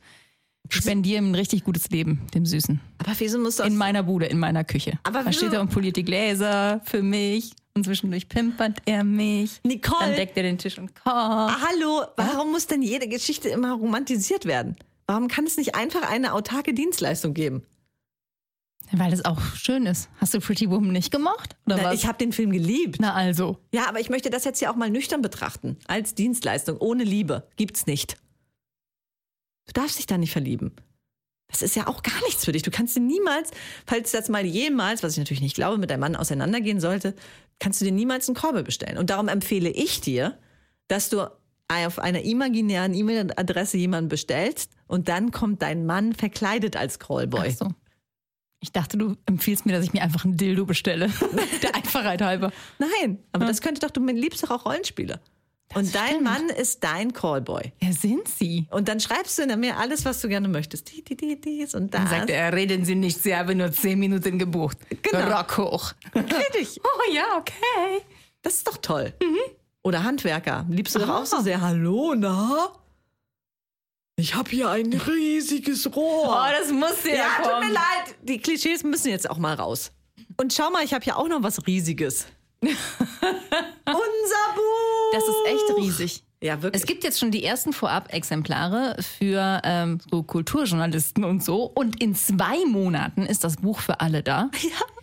spendiere 0.69 1.19
ihm 1.21 1.31
ein 1.31 1.35
richtig 1.35 1.63
gutes 1.63 1.89
Leben, 1.89 2.21
dem 2.33 2.45
Süßen. 2.45 2.79
Aber 2.97 3.11
wieso 3.17 3.37
musst 3.39 3.59
du 3.59 3.63
In 3.63 3.77
meiner 3.77 4.03
Bude, 4.03 4.25
in 4.25 4.39
meiner 4.39 4.63
Küche. 4.63 4.99
Aber 5.03 5.19
da 5.19 5.25
wieso- 5.29 5.39
steht 5.39 5.53
er 5.53 5.61
und 5.61 5.69
poliert 5.71 5.95
die 5.97 6.03
Gläser 6.03 6.81
für 6.85 7.01
mich 7.01 7.51
und 7.75 7.85
zwischendurch 7.85 8.29
pimpert 8.29 8.81
er 8.85 9.03
mich. 9.03 9.59
Nicole. 9.63 9.99
Dann 9.99 10.15
deckt 10.15 10.37
er 10.37 10.43
den 10.43 10.57
Tisch 10.57 10.77
und 10.77 10.93
kocht. 10.95 11.07
Ah, 11.07 11.55
Hallo, 11.61 12.03
warum 12.17 12.51
muss 12.51 12.67
denn 12.67 12.81
jede 12.81 13.07
Geschichte 13.07 13.49
immer 13.49 13.73
romantisiert 13.73 14.45
werden? 14.45 14.75
Warum 15.07 15.27
kann 15.27 15.45
es 15.45 15.57
nicht 15.57 15.75
einfach 15.75 16.09
eine 16.09 16.33
autarke 16.33 16.73
Dienstleistung 16.73 17.33
geben? 17.33 17.63
Weil 18.95 19.11
es 19.11 19.25
auch 19.25 19.41
schön 19.55 19.87
ist. 19.87 20.07
Hast 20.17 20.35
du 20.35 20.39
Pretty 20.39 20.69
Woman 20.69 20.91
nicht 20.91 21.09
gemocht? 21.11 21.55
Oder 21.65 21.77
Na, 21.77 21.83
was? 21.85 21.95
ich 21.95 22.05
habe 22.05 22.19
den 22.19 22.31
Film 22.31 22.51
geliebt. 22.51 22.97
Na 22.99 23.13
also. 23.13 23.57
Ja, 23.73 23.87
aber 23.89 23.99
ich 23.99 24.09
möchte 24.11 24.29
das 24.29 24.43
jetzt 24.43 24.61
ja 24.61 24.71
auch 24.71 24.75
mal 24.75 24.91
nüchtern 24.91 25.21
betrachten. 25.23 25.77
Als 25.87 26.13
Dienstleistung, 26.13 26.77
ohne 26.77 27.03
Liebe. 27.03 27.47
Gibt's 27.57 27.87
nicht. 27.87 28.17
Du 29.65 29.73
darfst 29.73 29.97
dich 29.97 30.07
da 30.07 30.17
nicht 30.17 30.31
verlieben. 30.31 30.73
Das 31.47 31.61
ist 31.61 31.75
ja 31.75 31.87
auch 31.87 32.01
gar 32.01 32.19
nichts 32.25 32.45
für 32.45 32.51
dich. 32.51 32.63
Du 32.63 32.71
kannst 32.71 32.95
dir 32.95 33.01
niemals, 33.01 33.51
falls 33.85 34.11
das 34.11 34.27
mal 34.27 34.45
jemals, 34.45 35.03
was 35.03 35.13
ich 35.13 35.19
natürlich 35.19 35.41
nicht 35.41 35.55
glaube, 35.55 35.77
mit 35.77 35.91
deinem 35.91 35.99
Mann 35.99 36.15
auseinandergehen 36.15 36.79
sollte, 36.79 37.15
kannst 37.59 37.79
du 37.79 37.85
dir 37.85 37.91
niemals 37.91 38.27
einen 38.27 38.35
Korbe 38.35 38.63
bestellen. 38.63 38.97
Und 38.97 39.09
darum 39.11 39.27
empfehle 39.27 39.69
ich 39.69 40.01
dir, 40.01 40.37
dass 40.87 41.09
du 41.09 41.27
auf 41.67 41.99
einer 41.99 42.23
imaginären 42.23 42.93
E-Mail-Adresse 42.93 43.77
jemanden 43.77 44.09
bestellst 44.09 44.71
und 44.87 45.07
dann 45.07 45.31
kommt 45.31 45.61
dein 45.61 45.85
Mann 45.85 46.13
verkleidet 46.13 46.75
als 46.75 46.99
Callboy. 46.99 47.49
Ach 47.51 47.57
so. 47.57 47.71
Ich 48.59 48.71
dachte, 48.71 48.97
du 48.97 49.17
empfiehlst 49.25 49.65
mir, 49.65 49.73
dass 49.73 49.83
ich 49.83 49.93
mir 49.93 50.01
einfach 50.01 50.23
ein 50.23 50.37
Dildo 50.37 50.65
bestelle. 50.65 51.09
Der 51.63 51.75
Einfachheit 51.75 52.21
halber. 52.21 52.51
Nein, 52.79 53.19
aber 53.31 53.45
das 53.45 53.61
könnte 53.61 53.81
doch, 53.81 53.91
du 53.91 54.05
liebst 54.05 54.43
doch 54.43 54.51
auch 54.51 54.65
Rollenspiele. 54.65 55.19
Und 55.75 55.93
dein 55.95 56.07
stimmt. 56.09 56.23
Mann 56.23 56.49
ist 56.49 56.83
dein 56.83 57.13
Callboy. 57.13 57.71
Wer 57.79 57.93
sind 57.93 58.27
Sie? 58.27 58.67
Und 58.71 58.87
dann 58.87 58.99
schreibst 58.99 59.37
du 59.37 59.41
in 59.43 59.47
der 59.49 59.57
Mail 59.57 59.73
alles, 59.73 60.05
was 60.05 60.21
du 60.21 60.27
gerne 60.29 60.47
möchtest. 60.47 60.91
Die, 60.91 61.03
die, 61.03 61.15
die, 61.15 61.39
dies 61.39 61.73
und 61.75 61.93
das. 61.93 62.01
Dann 62.01 62.09
sagt 62.09 62.29
er, 62.29 62.53
reden 62.53 62.85
Sie 62.85 62.95
nicht, 62.95 63.21
Sie 63.21 63.35
haben 63.35 63.57
nur 63.57 63.71
zehn 63.71 63.97
Minuten 63.99 64.37
gebucht. 64.39 64.77
Genau. 65.01 65.37
Rock 65.37 65.57
hoch. 65.57 65.93
Richtig. 66.15 66.79
Oh 66.85 67.13
ja, 67.13 67.23
okay. 67.37 68.01
Das 68.41 68.55
ist 68.55 68.67
doch 68.67 68.77
toll. 68.77 69.13
Oder 69.83 70.03
Handwerker. 70.03 70.65
Liebst 70.69 70.95
du 70.95 70.99
doch 70.99 71.09
Ah. 71.09 71.21
auch 71.21 71.25
so 71.25 71.41
sehr. 71.41 71.59
Hallo, 71.61 72.13
na? 72.15 72.69
Ich 74.15 74.35
habe 74.35 74.49
hier 74.51 74.69
ein 74.69 74.93
riesiges 74.93 75.93
Rohr. 75.95 76.29
Oh, 76.29 76.51
das 76.59 76.71
muss 76.71 77.03
ja, 77.03 77.15
ja, 77.15 77.25
tut 77.41 77.51
kommen. 77.51 77.67
mir 77.67 77.73
leid. 77.73 78.15
Die 78.21 78.37
Klischees 78.37 78.83
müssen 78.83 79.09
jetzt 79.09 79.29
auch 79.29 79.37
mal 79.37 79.55
raus. 79.55 79.91
Und 80.37 80.53
schau 80.53 80.69
mal, 80.69 80.83
ich 80.83 80.93
habe 80.93 81.03
hier 81.03 81.17
auch 81.17 81.27
noch 81.27 81.41
was 81.43 81.65
Riesiges. 81.65 82.27
Unser 82.71 84.45
Buch. 84.55 85.11
Das 85.13 85.23
ist 85.23 85.45
echt 85.47 85.77
riesig. 85.77 86.23
Ja, 86.43 86.61
wirklich. 86.61 86.81
Es 86.81 86.85
gibt 86.85 87.05
jetzt 87.05 87.19
schon 87.19 87.31
die 87.31 87.45
ersten 87.45 87.71
Vorab-Exemplare 87.71 88.97
für 89.01 89.61
ähm, 89.63 89.99
so 90.11 90.23
Kulturjournalisten 90.23 91.23
und 91.23 91.41
so. 91.41 91.63
Und 91.63 92.03
in 92.03 92.15
zwei 92.15 92.65
Monaten 92.65 93.25
ist 93.25 93.45
das 93.45 93.57
Buch 93.57 93.79
für 93.79 94.01
alle 94.01 94.21
da. 94.21 94.49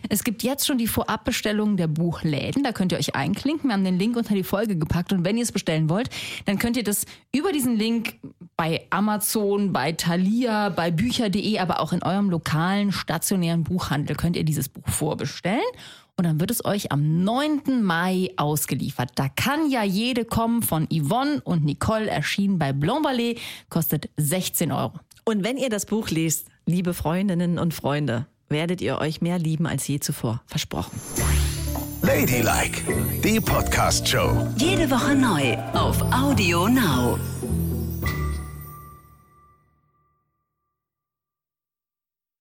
Es 0.09 0.25
gibt 0.25 0.43
jetzt 0.43 0.67
schon 0.67 0.77
die 0.77 0.87
Vorabbestellung 0.87 1.77
der 1.77 1.87
Buchläden. 1.87 2.63
Da 2.63 2.73
könnt 2.73 2.91
ihr 2.91 2.97
euch 2.97 3.15
einklinken. 3.15 3.69
Wir 3.69 3.75
haben 3.75 3.85
den 3.85 3.97
Link 3.97 4.17
unter 4.17 4.33
die 4.33 4.43
Folge 4.43 4.75
gepackt. 4.75 5.13
Und 5.13 5.23
wenn 5.23 5.37
ihr 5.37 5.43
es 5.43 5.53
bestellen 5.53 5.89
wollt, 5.89 6.09
dann 6.43 6.59
könnt 6.59 6.75
ihr 6.75 6.83
das 6.83 7.05
über 7.33 7.53
diesen 7.53 7.77
Link 7.77 8.15
bei 8.57 8.85
Amazon, 8.89 9.71
bei 9.71 9.93
Thalia, 9.93 10.67
bei 10.67 10.91
Bücher.de, 10.91 11.59
aber 11.59 11.79
auch 11.79 11.93
in 11.93 12.03
eurem 12.03 12.29
lokalen 12.29 12.91
stationären 12.91 13.63
Buchhandel 13.63 14.17
könnt 14.17 14.35
ihr 14.35 14.43
dieses 14.43 14.67
Buch 14.67 14.85
vorbestellen. 14.89 15.61
Und 16.17 16.25
dann 16.25 16.39
wird 16.39 16.51
es 16.51 16.63
euch 16.65 16.91
am 16.91 17.23
9. 17.23 17.81
Mai 17.81 18.31
ausgeliefert. 18.37 19.11
Da 19.15 19.27
kann 19.29 19.69
ja 19.69 19.83
jede 19.83 20.25
kommen 20.25 20.61
von 20.61 20.87
Yvonne 20.91 21.41
und 21.41 21.65
Nicole, 21.65 22.09
erschienen 22.09 22.59
bei 22.59 22.73
Blanc 22.73 23.03
Ballet, 23.03 23.39
kostet 23.69 24.09
16 24.17 24.71
Euro. 24.71 24.99
Und 25.25 25.43
wenn 25.43 25.57
ihr 25.57 25.69
das 25.69 25.85
Buch 25.85 26.09
lest, 26.09 26.47
liebe 26.65 26.93
Freundinnen 26.93 27.57
und 27.57 27.73
Freunde, 27.73 28.27
werdet 28.49 28.81
ihr 28.81 28.99
euch 28.99 29.21
mehr 29.21 29.39
lieben 29.39 29.65
als 29.65 29.87
je 29.87 29.99
zuvor. 29.99 30.41
Versprochen. 30.45 30.91
Ladylike, 32.01 32.81
die 33.23 33.39
Podcast-Show. 33.39 34.47
Jede 34.57 34.89
Woche 34.89 35.15
neu 35.15 35.55
auf 35.73 36.01
Audio 36.11 36.67
Now. 36.67 37.19